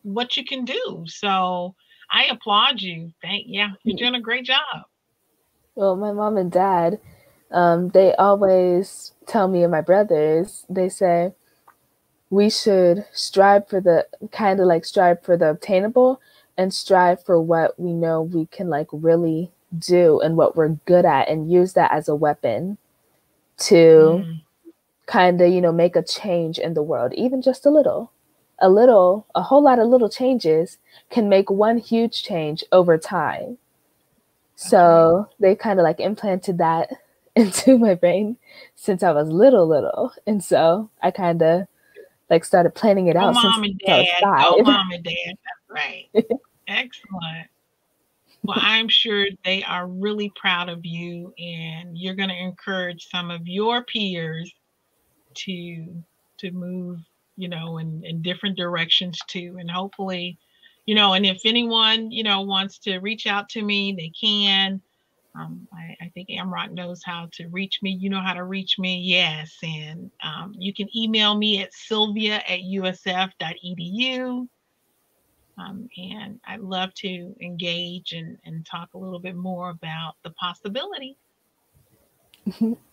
what 0.04 0.38
you 0.38 0.46
can 0.46 0.66
do 0.66 1.04
so 1.06 1.76
i 2.12 2.26
applaud 2.26 2.82
you 2.82 3.12
thank 3.22 3.46
yeah 3.48 3.70
you're 3.84 3.98
doing 3.98 4.16
a 4.16 4.22
great 4.22 4.46
job 4.46 4.86
well 5.78 5.96
my 5.96 6.12
mom 6.12 6.36
and 6.38 6.52
dad 6.52 7.00
um, 7.52 7.90
they 7.90 8.14
always 8.16 9.14
tell 9.26 9.48
me 9.48 9.64
and 9.64 9.72
my 9.72 9.82
brothers, 9.82 10.66
they 10.70 10.90
say, 10.90 11.34
we 12.30 12.50
should 12.50 13.06
strive 13.14 13.68
for 13.70 13.80
the 13.80 14.06
kind 14.32 14.60
of 14.60 14.68
like 14.68 14.84
strive 14.84 15.22
for 15.24 15.38
the 15.38 15.50
obtainable 15.50 16.20
and 16.58 16.74
strive 16.74 17.24
for 17.24 17.42
what 17.42 17.80
we 17.80 17.94
know 17.94 18.22
we 18.22 18.48
can 18.48 18.70
like 18.70 18.88
really 18.92 19.52
do 19.78 20.20
and 20.20 20.36
what 20.36 20.56
we're 20.56 20.70
good 20.86 21.06
at 21.06 21.30
and 21.30 21.52
use 21.52 21.74
that 21.74 21.92
as 21.92 22.10
a 22.10 22.16
weapon 22.16 22.78
to 23.58 23.76
mm. 24.26 24.42
kind 25.06 25.40
of, 25.40 25.50
you 25.52 25.62
know, 25.62 25.72
make 25.72 25.96
a 25.96 26.04
change 26.04 26.60
in 26.60 26.74
the 26.74 26.84
world, 26.84 27.14
even 27.14 27.42
just 27.42 27.66
a 27.66 27.70
little. 27.70 28.12
A 28.60 28.70
little, 28.70 29.28
a 29.36 29.44
whole 29.44 29.64
lot 29.64 29.80
of 29.80 29.88
little 29.88 30.10
changes 30.10 30.80
can 31.10 31.30
make 31.30 31.50
one 31.50 31.78
huge 31.78 32.24
change 32.24 32.64
over 32.72 32.98
time. 32.98 33.58
So 34.58 35.30
they 35.40 35.56
kind 35.56 35.80
of 35.80 35.84
like 35.84 36.00
implanted 36.00 36.58
that 36.58 36.90
into 37.36 37.78
my 37.78 37.94
brain 37.94 38.38
since 38.76 39.04
I 39.04 39.12
was 39.12 39.30
little, 39.30 39.68
little. 39.68 40.12
And 40.26 40.44
so 40.44 40.90
I 41.02 41.12
kind 41.12 41.42
of 41.44 41.68
like 42.30 42.44
started 42.44 42.74
planning 42.74 43.08
it 43.08 43.16
out. 43.16 43.36
oh, 43.36 43.38
out. 43.38 43.44
Mom 43.44 43.64
and 43.64 43.80
dad. 43.86 44.08
Oh, 44.24 44.62
mom 44.64 44.92
and 44.92 45.04
dad. 45.04 45.14
That's 45.28 45.70
right. 45.70 46.10
Excellent. 46.68 47.48
well, 48.44 48.58
I'm 48.60 48.90
sure 48.90 49.28
they 49.46 49.64
are 49.64 49.88
really 49.88 50.32
proud 50.36 50.70
of 50.70 50.86
you, 50.86 51.34
and 51.38 51.98
you're 51.98 52.16
going 52.16 52.30
to 52.30 52.36
encourage 52.36 53.08
some 53.10 53.30
of 53.32 53.48
your 53.48 53.84
peers 53.84 54.52
to 55.36 56.04
to 56.40 56.52
move, 56.52 57.00
you 57.38 57.48
know, 57.48 57.78
in 57.78 58.04
in 58.04 58.24
different 58.24 58.58
directions 58.58 59.20
too, 59.28 59.58
and 59.60 59.70
hopefully, 59.70 60.38
you 60.88 60.96
know, 60.96 61.14
and 61.14 61.26
if 61.26 61.42
anyone 61.46 62.10
you 62.10 62.24
know 62.24 62.42
wants 62.42 62.80
to 62.80 62.98
reach 62.98 63.28
out 63.28 63.48
to 63.50 63.62
me, 63.62 63.94
they 63.96 64.10
can. 64.10 64.82
Um, 65.36 65.68
I, 65.72 65.96
I, 66.02 66.10
think 66.16 66.30
AMROC 66.30 66.72
knows 66.72 67.04
how 67.06 67.30
to 67.34 67.48
reach 67.50 67.84
me. 67.84 67.92
You 67.92 68.10
know 68.10 68.22
how 68.22 68.34
to 68.34 68.44
reach 68.44 68.80
me, 68.80 68.98
yes. 68.98 69.56
And 69.62 70.10
um, 70.24 70.56
you 70.58 70.74
can 70.74 70.88
email 70.98 71.38
me 71.38 71.62
at 71.62 71.72
sylvia 71.76 72.38
at 72.38 72.62
usf.edu. 72.62 74.48
Um, 75.60 75.90
and 75.96 76.40
I'd 76.48 76.62
love 76.62 76.92
to 76.96 77.36
engage 77.40 78.14
and, 78.14 78.40
and 78.46 78.66
talk 78.66 78.96
a 78.96 78.98
little 78.98 79.20
bit 79.20 79.36
more 79.36 79.70
about 79.70 80.16
the 80.24 80.32
possibility. 80.32 81.18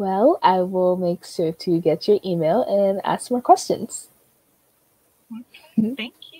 Well, 0.00 0.38
I 0.42 0.62
will 0.62 0.96
make 0.96 1.26
sure 1.26 1.52
to 1.52 1.78
get 1.78 2.08
your 2.08 2.20
email 2.24 2.62
and 2.62 3.02
ask 3.04 3.30
more 3.30 3.42
questions. 3.42 4.08
Thank 5.76 6.14
you. 6.32 6.39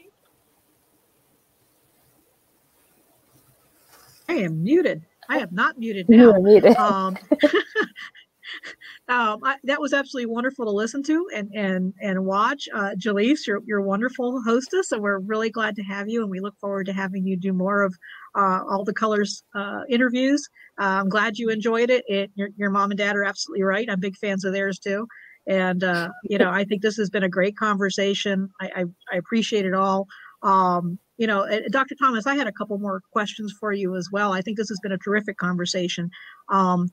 I 4.30 4.34
am 4.34 4.62
muted. 4.62 5.04
I 5.28 5.38
am 5.38 5.48
not 5.50 5.76
muted 5.76 6.06
You 6.08 6.16
now. 6.16 6.30
are 6.32 6.40
muted. 6.40 6.76
Um, 6.78 7.18
um, 9.08 9.40
I, 9.44 9.56
that 9.64 9.80
was 9.80 9.92
absolutely 9.92 10.32
wonderful 10.32 10.64
to 10.66 10.70
listen 10.70 11.02
to 11.04 11.26
and 11.34 11.50
and 11.52 11.92
and 12.00 12.24
watch. 12.24 12.68
Uh, 12.72 12.90
Jaleese, 12.96 13.44
you're 13.46 13.60
you're 13.66 13.80
a 13.80 13.84
wonderful 13.84 14.40
hostess, 14.42 14.92
and 14.92 15.02
we're 15.02 15.18
really 15.18 15.50
glad 15.50 15.74
to 15.76 15.82
have 15.82 16.08
you. 16.08 16.22
And 16.22 16.30
we 16.30 16.38
look 16.38 16.56
forward 16.60 16.86
to 16.86 16.92
having 16.92 17.26
you 17.26 17.36
do 17.36 17.52
more 17.52 17.82
of 17.82 17.92
uh, 18.36 18.60
all 18.70 18.84
the 18.84 18.94
colors 18.94 19.42
uh, 19.56 19.80
interviews. 19.88 20.48
Uh, 20.80 21.00
I'm 21.00 21.08
glad 21.08 21.36
you 21.38 21.50
enjoyed 21.50 21.90
it. 21.90 22.04
it 22.06 22.30
your, 22.36 22.50
your 22.56 22.70
mom 22.70 22.92
and 22.92 22.98
dad 22.98 23.16
are 23.16 23.24
absolutely 23.24 23.64
right. 23.64 23.90
I'm 23.90 23.98
big 23.98 24.16
fans 24.16 24.44
of 24.44 24.52
theirs 24.52 24.78
too. 24.78 25.08
And 25.48 25.82
uh, 25.82 26.10
you 26.22 26.38
know, 26.38 26.50
I 26.50 26.62
think 26.64 26.82
this 26.82 26.96
has 26.98 27.10
been 27.10 27.24
a 27.24 27.28
great 27.28 27.56
conversation. 27.56 28.48
I 28.60 28.70
I, 28.76 28.84
I 29.12 29.16
appreciate 29.16 29.66
it 29.66 29.74
all. 29.74 30.06
Um, 30.42 31.00
you 31.20 31.26
know, 31.26 31.46
Dr. 31.70 31.94
Thomas, 31.96 32.26
I 32.26 32.34
had 32.34 32.46
a 32.46 32.52
couple 32.52 32.78
more 32.78 33.02
questions 33.12 33.54
for 33.60 33.74
you 33.74 33.94
as 33.94 34.08
well. 34.10 34.32
I 34.32 34.40
think 34.40 34.56
this 34.56 34.70
has 34.70 34.80
been 34.82 34.92
a 34.92 34.98
terrific 34.98 35.36
conversation. 35.36 36.10
Um, 36.48 36.88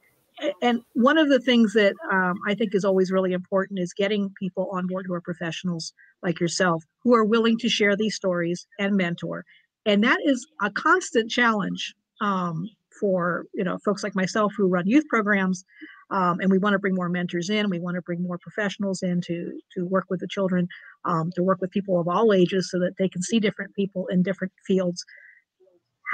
and 0.61 0.81
one 0.95 1.17
of 1.17 1.29
the 1.29 1.39
things 1.39 1.71
that 1.73 1.93
um, 2.11 2.35
I 2.45 2.53
think 2.53 2.75
is 2.75 2.83
always 2.83 3.09
really 3.09 3.31
important 3.31 3.79
is 3.79 3.93
getting 3.93 4.29
people 4.37 4.67
on 4.73 4.85
board 4.85 5.05
who 5.07 5.13
are 5.13 5.21
professionals 5.21 5.93
like 6.21 6.41
yourself, 6.41 6.83
who 7.03 7.15
are 7.15 7.23
willing 7.23 7.57
to 7.59 7.69
share 7.69 7.95
these 7.95 8.15
stories 8.15 8.67
and 8.77 8.97
mentor. 8.97 9.45
And 9.85 10.03
that 10.03 10.19
is 10.25 10.45
a 10.61 10.71
constant 10.71 11.31
challenge 11.31 11.95
um, 12.19 12.69
for 12.99 13.45
you 13.53 13.63
know 13.63 13.77
folks 13.85 14.03
like 14.03 14.15
myself 14.15 14.51
who 14.57 14.67
run 14.67 14.87
youth 14.87 15.05
programs, 15.07 15.63
um, 16.09 16.39
and 16.39 16.49
we 16.51 16.57
want 16.57 16.73
to 16.73 16.79
bring 16.79 16.95
more 16.95 17.09
mentors 17.09 17.49
in. 17.49 17.69
We 17.69 17.79
want 17.79 17.95
to 17.95 18.01
bring 18.01 18.23
more 18.23 18.37
professionals 18.37 19.03
in 19.03 19.21
to 19.21 19.59
to 19.75 19.85
work 19.85 20.05
with 20.09 20.19
the 20.19 20.27
children, 20.27 20.67
um, 21.05 21.31
to 21.35 21.43
work 21.43 21.59
with 21.61 21.71
people 21.71 21.99
of 21.99 22.07
all 22.07 22.33
ages, 22.33 22.69
so 22.71 22.79
that 22.79 22.93
they 22.97 23.09
can 23.09 23.21
see 23.21 23.39
different 23.39 23.73
people 23.75 24.07
in 24.07 24.23
different 24.23 24.53
fields 24.65 25.03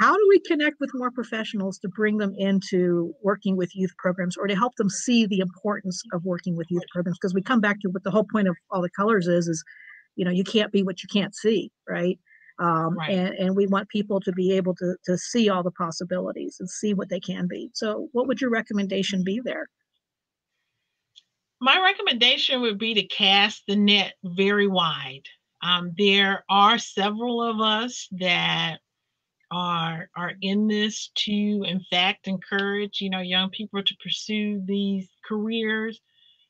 how 0.00 0.12
do 0.12 0.26
we 0.28 0.40
connect 0.40 0.80
with 0.80 0.90
more 0.94 1.10
professionals 1.10 1.78
to 1.78 1.88
bring 1.88 2.18
them 2.18 2.34
into 2.36 3.14
working 3.22 3.56
with 3.56 3.74
youth 3.74 3.92
programs 3.96 4.36
or 4.36 4.46
to 4.46 4.56
help 4.56 4.74
them 4.76 4.90
see 4.90 5.26
the 5.26 5.38
importance 5.38 6.02
of 6.12 6.24
working 6.24 6.56
with 6.56 6.66
youth 6.70 6.82
programs 6.92 7.18
because 7.18 7.34
we 7.34 7.42
come 7.42 7.60
back 7.60 7.80
to 7.80 7.88
what 7.88 8.02
the 8.02 8.10
whole 8.10 8.26
point 8.30 8.48
of 8.48 8.56
all 8.70 8.82
the 8.82 8.90
colors 8.90 9.26
is 9.26 9.48
is 9.48 9.62
you 10.16 10.24
know 10.24 10.30
you 10.30 10.44
can't 10.44 10.72
be 10.72 10.82
what 10.82 11.02
you 11.02 11.08
can't 11.12 11.34
see 11.34 11.70
right 11.88 12.18
um, 12.60 12.96
Right. 12.96 13.10
and, 13.10 13.34
and 13.34 13.56
we 13.56 13.66
want 13.66 13.88
people 13.88 14.20
to 14.20 14.30
be 14.30 14.52
able 14.52 14.76
to, 14.76 14.94
to 15.06 15.18
see 15.18 15.48
all 15.48 15.64
the 15.64 15.72
possibilities 15.72 16.56
and 16.60 16.70
see 16.70 16.94
what 16.94 17.08
they 17.08 17.20
can 17.20 17.46
be 17.46 17.70
so 17.74 18.08
what 18.12 18.26
would 18.26 18.40
your 18.40 18.50
recommendation 18.50 19.22
be 19.24 19.40
there 19.44 19.68
My 21.64 21.80
recommendation 21.80 22.60
would 22.60 22.76
be 22.76 22.92
to 22.92 23.06
cast 23.06 23.62
the 23.66 23.74
net 23.74 24.16
very 24.22 24.66
wide. 24.66 25.22
Um, 25.62 25.92
there 25.96 26.44
are 26.50 26.76
several 26.76 27.42
of 27.42 27.58
us 27.58 28.06
that 28.20 28.80
are 29.50 30.10
are 30.14 30.32
in 30.42 30.68
this 30.68 31.10
to 31.14 31.32
in 31.32 31.80
fact 31.90 32.28
encourage 32.28 33.00
you 33.00 33.08
know 33.08 33.20
young 33.20 33.48
people 33.48 33.82
to 33.82 33.96
pursue 34.02 34.62
these 34.66 35.08
careers 35.24 36.00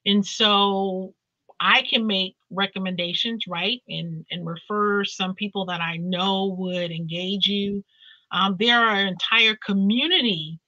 and 0.07 0.25
so 0.25 1.13
i 1.61 1.83
can 1.83 2.07
make 2.07 2.37
recommendations 2.51 3.45
right 3.49 3.83
and 3.89 4.25
and 4.31 4.47
refer 4.47 5.05
some 5.05 5.35
people 5.35 5.67
that 5.67 5.81
i 5.81 5.97
know 5.97 6.55
would 6.57 6.91
engage 6.93 7.47
you 7.47 7.85
um, 8.31 8.57
there 8.59 8.81
are 8.81 8.95
an 8.95 9.09
entire 9.09 9.57
community 9.67 10.59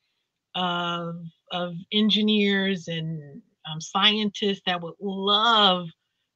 of 0.57 1.15
of 1.53 1.75
engineers 1.93 2.89
and 2.89 3.41
um, 3.71 3.81
scientists 3.81 4.63
that 4.67 4.81
would 4.83 4.95
love 5.01 5.89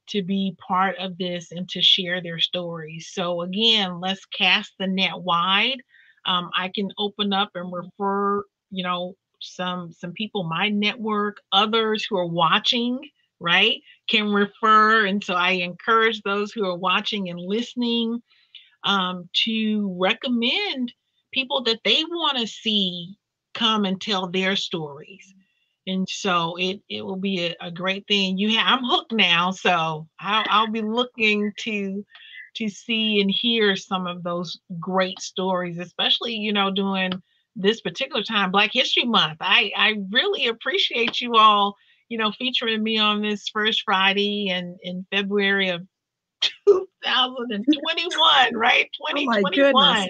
to 0.07 0.21
be 0.21 0.55
part 0.67 0.97
of 0.99 1.17
this 1.17 1.51
and 1.51 1.69
to 1.69 1.81
share 1.81 2.21
their 2.21 2.39
stories. 2.39 3.09
So 3.13 3.41
again, 3.41 3.99
let's 4.01 4.25
cast 4.25 4.73
the 4.77 4.87
net 4.87 5.17
wide. 5.17 5.81
Um, 6.25 6.49
I 6.55 6.69
can 6.73 6.89
open 6.97 7.33
up 7.33 7.51
and 7.55 7.71
refer, 7.71 8.43
you 8.69 8.83
know, 8.83 9.15
some 9.39 9.91
some 9.91 10.11
people, 10.11 10.43
my 10.43 10.69
network, 10.69 11.37
others 11.51 12.05
who 12.07 12.17
are 12.17 12.27
watching, 12.27 12.99
right, 13.39 13.81
can 14.09 14.31
refer. 14.31 15.05
And 15.05 15.23
so 15.23 15.33
I 15.33 15.51
encourage 15.51 16.21
those 16.21 16.51
who 16.51 16.65
are 16.65 16.77
watching 16.77 17.29
and 17.29 17.39
listening 17.39 18.21
um, 18.83 19.29
to 19.45 19.95
recommend 19.99 20.93
people 21.31 21.63
that 21.63 21.79
they 21.83 22.03
want 22.03 22.37
to 22.37 22.47
see 22.47 23.15
come 23.53 23.85
and 23.85 23.99
tell 23.99 24.27
their 24.29 24.55
stories 24.55 25.33
and 25.87 26.07
so 26.07 26.55
it 26.57 26.81
it 26.89 27.03
will 27.05 27.17
be 27.17 27.45
a, 27.45 27.55
a 27.61 27.71
great 27.71 28.05
thing. 28.07 28.37
You 28.37 28.57
have 28.57 28.79
i'm 28.79 28.83
hooked 28.83 29.11
now 29.11 29.51
so 29.51 30.07
I'll, 30.19 30.45
I'll 30.49 30.71
be 30.71 30.81
looking 30.81 31.51
to 31.61 32.05
to 32.55 32.69
see 32.69 33.21
and 33.21 33.31
hear 33.31 33.75
some 33.75 34.07
of 34.07 34.23
those 34.23 34.59
great 34.79 35.19
stories 35.19 35.79
especially 35.79 36.33
you 36.33 36.53
know 36.53 36.71
during 36.71 37.11
this 37.55 37.81
particular 37.81 38.23
time 38.23 38.51
black 38.51 38.71
history 38.73 39.03
month. 39.05 39.37
I 39.41 39.71
i 39.75 39.95
really 40.11 40.47
appreciate 40.47 41.21
you 41.21 41.35
all 41.35 41.75
you 42.09 42.17
know 42.17 42.31
featuring 42.31 42.83
me 42.83 42.97
on 42.97 43.21
this 43.21 43.47
first 43.49 43.83
friday 43.83 44.49
and 44.49 44.77
in 44.83 45.05
february 45.11 45.69
of 45.69 45.81
2021 47.03 48.55
right? 48.55 48.89
Oh 49.09 49.13
my 49.25 49.41
2021 49.41 49.53
goodness. 49.53 50.09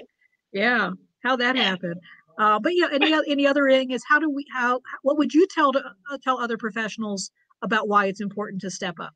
yeah. 0.52 0.90
How 1.22 1.36
that 1.36 1.56
happened 1.56 2.00
uh, 2.42 2.58
but 2.58 2.72
yeah 2.74 2.88
any, 2.92 3.12
any 3.28 3.46
other 3.46 3.68
thing 3.70 3.90
is 3.90 4.02
how 4.08 4.18
do 4.18 4.30
we 4.30 4.44
how 4.52 4.80
what 5.02 5.18
would 5.18 5.34
you 5.34 5.46
tell 5.54 5.72
to 5.72 5.80
uh, 6.10 6.18
tell 6.22 6.40
other 6.40 6.58
professionals 6.58 7.30
about 7.62 7.88
why 7.88 8.06
it's 8.06 8.20
important 8.20 8.60
to 8.60 8.70
step 8.70 8.96
up 9.00 9.14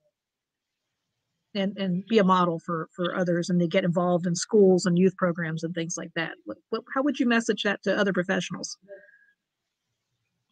and 1.54 1.76
and 1.78 2.06
be 2.08 2.18
a 2.18 2.24
model 2.24 2.58
for 2.60 2.88
for 2.94 3.16
others 3.16 3.50
and 3.50 3.60
to 3.60 3.66
get 3.68 3.84
involved 3.84 4.26
in 4.26 4.34
schools 4.34 4.86
and 4.86 4.98
youth 4.98 5.16
programs 5.16 5.64
and 5.64 5.74
things 5.74 5.96
like 5.96 6.10
that 6.16 6.32
what, 6.44 6.58
what, 6.70 6.82
how 6.94 7.02
would 7.02 7.18
you 7.18 7.26
message 7.26 7.62
that 7.64 7.82
to 7.82 7.96
other 7.96 8.12
professionals 8.12 8.78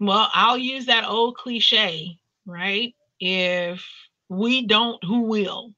Well, 0.00 0.28
I'll 0.34 0.58
use 0.58 0.86
that 0.86 1.08
old 1.08 1.36
cliche, 1.36 2.18
right? 2.46 2.94
If 3.20 3.86
we 4.28 4.66
don't, 4.66 5.02
who 5.04 5.22
will? 5.22 5.72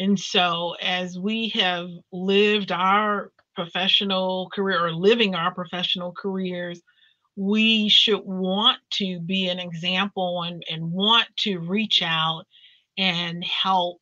And 0.00 0.18
so, 0.18 0.76
as 0.80 1.18
we 1.18 1.48
have 1.50 1.90
lived 2.12 2.72
our 2.72 3.32
professional 3.58 4.48
career 4.54 4.84
or 4.84 4.92
living 4.92 5.34
our 5.34 5.52
professional 5.52 6.12
careers, 6.12 6.80
we 7.34 7.88
should 7.88 8.22
want 8.24 8.78
to 8.92 9.18
be 9.18 9.48
an 9.48 9.58
example 9.58 10.44
and, 10.44 10.62
and 10.70 10.92
want 10.92 11.26
to 11.38 11.58
reach 11.58 12.00
out 12.00 12.44
and 12.96 13.42
help 13.44 13.98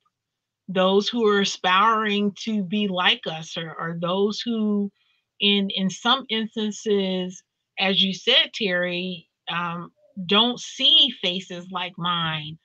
those 0.69 1.09
who 1.09 1.27
are 1.27 1.41
aspiring 1.41 2.35
to 2.45 2.63
be 2.65 2.87
like 2.89 3.23
us 3.27 3.57
or, 3.57 3.75
or 3.79 3.97
those 4.01 4.41
who 4.41 4.91
in 5.39 5.69
in 5.71 5.89
some 5.91 6.25
instances 6.29 7.43
as 7.79 8.03
you 8.03 8.13
said 8.13 8.51
terry 8.53 9.29
um, 9.49 9.93
don't 10.25 10.59
see 10.59 11.15
faces 11.23 11.69
like 11.71 11.93
mine 11.99 12.59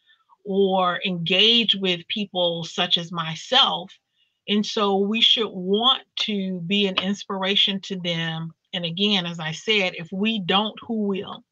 or 0.45 0.99
engage 1.05 1.75
with 1.75 2.07
people 2.07 2.63
such 2.63 2.97
as 2.97 3.11
myself 3.11 3.91
and 4.47 4.65
so 4.65 4.97
we 4.97 5.21
should 5.21 5.49
want 5.49 6.03
to 6.21 6.61
be 6.61 6.87
an 6.87 6.97
inspiration 6.97 7.79
to 7.81 7.99
them. 7.99 8.51
And 8.73 8.85
again 8.85 9.25
as 9.25 9.39
i 9.39 9.51
said 9.51 9.93
if 9.95 10.09
we 10.11 10.39
don't 10.39 10.77
who 10.87 11.07
will? 11.07 11.43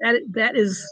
That 0.00 0.20
that 0.30 0.56
is 0.56 0.86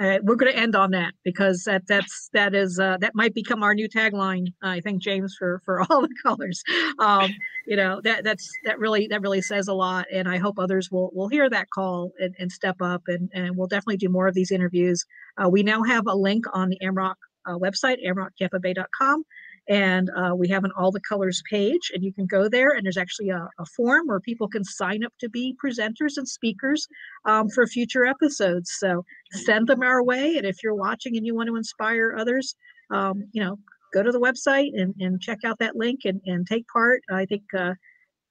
uh, 0.00 0.18
we're 0.24 0.34
going 0.34 0.52
to 0.52 0.58
end 0.58 0.74
on 0.74 0.90
that 0.90 1.14
because 1.24 1.62
that 1.64 1.86
that's 1.86 2.28
that 2.32 2.54
is 2.54 2.78
uh, 2.78 2.96
that 3.00 3.14
might 3.14 3.34
become 3.34 3.62
our 3.62 3.74
new 3.74 3.88
tagline 3.88 4.46
i 4.62 4.80
think 4.80 5.00
james 5.00 5.36
for 5.38 5.62
for 5.64 5.80
all 5.90 6.02
the 6.02 6.14
colors. 6.22 6.62
Um 6.98 7.30
you 7.66 7.76
know 7.76 8.00
that 8.02 8.24
that's 8.24 8.50
that 8.64 8.78
really 8.78 9.06
that 9.08 9.22
really 9.22 9.40
says 9.40 9.68
a 9.68 9.74
lot 9.74 10.06
and 10.12 10.28
i 10.28 10.36
hope 10.38 10.58
others 10.58 10.90
will 10.90 11.10
will 11.14 11.28
hear 11.28 11.48
that 11.48 11.70
call 11.70 12.12
and, 12.18 12.34
and 12.38 12.50
step 12.50 12.76
up 12.80 13.02
and 13.06 13.30
and 13.32 13.56
we'll 13.56 13.68
definitely 13.68 13.96
do 13.96 14.08
more 14.08 14.26
of 14.26 14.34
these 14.34 14.50
interviews. 14.50 15.04
Uh, 15.42 15.48
we 15.48 15.62
now 15.62 15.82
have 15.82 16.06
a 16.06 16.14
link 16.14 16.44
on 16.52 16.68
the 16.68 16.78
AMROC 16.82 17.14
uh, 17.46 17.56
website 17.58 17.96
amrocktampabay.com 18.06 19.24
And 19.68 20.10
uh, 20.16 20.34
we 20.34 20.48
have 20.48 20.64
an 20.64 20.72
All 20.76 20.90
the 20.90 21.00
Colors 21.00 21.42
page, 21.48 21.90
and 21.94 22.02
you 22.02 22.12
can 22.12 22.26
go 22.26 22.48
there, 22.48 22.70
and 22.70 22.84
there's 22.84 22.96
actually 22.96 23.30
a, 23.30 23.48
a 23.58 23.66
form 23.76 24.06
where 24.08 24.20
people 24.20 24.48
can 24.48 24.64
sign 24.64 25.04
up 25.04 25.12
to 25.20 25.28
be 25.28 25.56
presenters 25.64 26.16
and 26.16 26.28
speakers 26.28 26.86
um, 27.24 27.48
for 27.48 27.66
future 27.66 28.04
episodes. 28.04 28.76
So 28.78 29.04
send 29.32 29.68
them 29.68 29.82
our 29.82 30.02
way. 30.02 30.36
And 30.36 30.46
if 30.46 30.62
you're 30.62 30.74
watching 30.74 31.16
and 31.16 31.24
you 31.24 31.34
want 31.34 31.48
to 31.48 31.56
inspire 31.56 32.16
others, 32.18 32.56
um, 32.90 33.28
you 33.32 33.42
know, 33.42 33.58
go 33.94 34.02
to 34.02 34.10
the 34.10 34.20
website 34.20 34.70
and, 34.74 34.94
and 34.98 35.20
check 35.20 35.38
out 35.44 35.58
that 35.58 35.76
link 35.76 36.00
and, 36.04 36.20
and 36.26 36.46
take 36.46 36.66
part. 36.68 37.02
I 37.10 37.26
think, 37.26 37.42
uh, 37.56 37.74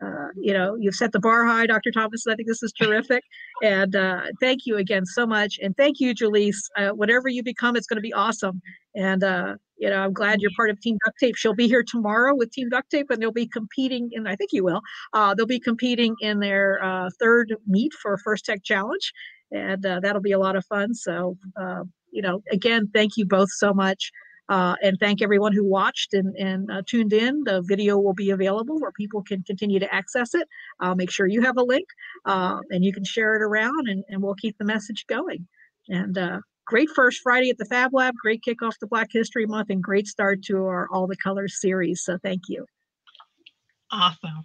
uh, 0.03 0.27
you 0.35 0.53
know, 0.53 0.75
you've 0.79 0.95
set 0.95 1.11
the 1.11 1.19
bar 1.19 1.45
high, 1.45 1.67
Dr. 1.67 1.91
Thomas. 1.91 2.25
I 2.27 2.35
think 2.35 2.47
this 2.47 2.63
is 2.63 2.73
terrific. 2.73 3.23
And 3.63 3.95
uh, 3.95 4.21
thank 4.39 4.61
you 4.65 4.77
again 4.77 5.05
so 5.05 5.27
much. 5.27 5.59
And 5.61 5.75
thank 5.77 5.99
you, 5.99 6.15
Jaleese. 6.15 6.57
Uh, 6.75 6.89
whatever 6.89 7.29
you 7.29 7.43
become, 7.43 7.75
it's 7.75 7.87
going 7.87 7.97
to 7.97 8.01
be 8.01 8.13
awesome. 8.13 8.61
And, 8.95 9.23
uh, 9.23 9.55
you 9.77 9.89
know, 9.89 9.97
I'm 9.97 10.13
glad 10.13 10.41
you're 10.41 10.51
part 10.55 10.69
of 10.69 10.79
Team 10.81 10.97
Duct 11.05 11.19
Tape. 11.19 11.35
She'll 11.35 11.53
be 11.53 11.67
here 11.67 11.83
tomorrow 11.87 12.35
with 12.35 12.51
Team 12.51 12.69
Duct 12.69 12.89
Tape, 12.89 13.07
and 13.09 13.21
they'll 13.21 13.31
be 13.31 13.47
competing 13.47 14.09
in, 14.11 14.25
I 14.27 14.35
think 14.35 14.51
you 14.53 14.63
will, 14.63 14.81
uh, 15.13 15.35
they'll 15.35 15.45
be 15.45 15.59
competing 15.59 16.15
in 16.21 16.39
their 16.39 16.83
uh, 16.83 17.09
third 17.19 17.53
meet 17.67 17.93
for 18.01 18.17
First 18.17 18.45
Tech 18.45 18.63
Challenge. 18.63 19.11
And 19.51 19.83
that'll 19.83 20.21
be 20.21 20.31
a 20.31 20.39
lot 20.39 20.55
of 20.55 20.65
fun. 20.65 20.93
So, 20.93 21.35
you 22.11 22.21
know, 22.21 22.41
again, 22.51 22.89
thank 22.93 23.17
you 23.17 23.25
both 23.25 23.49
so 23.51 23.73
much. 23.73 24.11
Uh, 24.51 24.75
and 24.83 24.99
thank 24.99 25.21
everyone 25.21 25.53
who 25.53 25.63
watched 25.63 26.13
and, 26.13 26.35
and 26.35 26.69
uh, 26.69 26.81
tuned 26.85 27.13
in. 27.13 27.41
The 27.45 27.61
video 27.61 27.97
will 27.97 28.13
be 28.13 28.31
available 28.31 28.77
where 28.81 28.91
people 28.91 29.23
can 29.23 29.43
continue 29.43 29.79
to 29.79 29.95
access 29.95 30.33
it. 30.33 30.45
I'll 30.81 30.95
make 30.95 31.09
sure 31.09 31.25
you 31.25 31.41
have 31.41 31.55
a 31.55 31.63
link 31.63 31.87
uh, 32.25 32.59
and 32.69 32.83
you 32.83 32.91
can 32.91 33.05
share 33.05 33.33
it 33.37 33.41
around 33.41 33.87
and, 33.87 34.03
and 34.09 34.21
we'll 34.21 34.35
keep 34.35 34.57
the 34.57 34.65
message 34.65 35.05
going. 35.07 35.47
And 35.87 36.17
uh, 36.17 36.41
great 36.65 36.89
first 36.89 37.21
Friday 37.23 37.49
at 37.49 37.57
the 37.59 37.65
Fab 37.65 37.93
Lab, 37.93 38.13
great 38.21 38.41
kickoff 38.45 38.77
to 38.79 38.87
Black 38.87 39.07
History 39.09 39.45
Month, 39.45 39.69
and 39.69 39.81
great 39.81 40.07
start 40.07 40.43
to 40.47 40.57
our 40.65 40.89
All 40.91 41.07
the 41.07 41.15
Colors 41.15 41.61
series. 41.61 42.03
So 42.03 42.17
thank 42.21 42.41
you. 42.49 42.65
Awesome. 43.89 44.43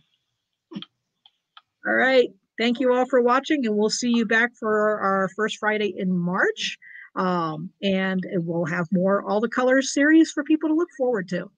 All 1.85 1.95
right. 1.95 2.29
Thank 2.59 2.79
you 2.79 2.95
all 2.95 3.07
for 3.07 3.21
watching, 3.21 3.67
and 3.67 3.77
we'll 3.77 3.91
see 3.91 4.11
you 4.11 4.25
back 4.25 4.53
for 4.59 5.01
our 5.01 5.29
first 5.35 5.59
Friday 5.59 5.95
in 5.99 6.17
March. 6.17 6.79
Um, 7.17 7.71
and 7.83 8.25
we'll 8.35 8.67
have 8.67 8.89
more 8.93 9.23
All 9.23 9.41
the 9.41 9.49
Colors 9.49 9.93
series 9.93 10.31
for 10.31 10.45
people 10.45 10.69
to 10.69 10.75
look 10.75 10.91
forward 10.97 11.29
to. 11.31 11.51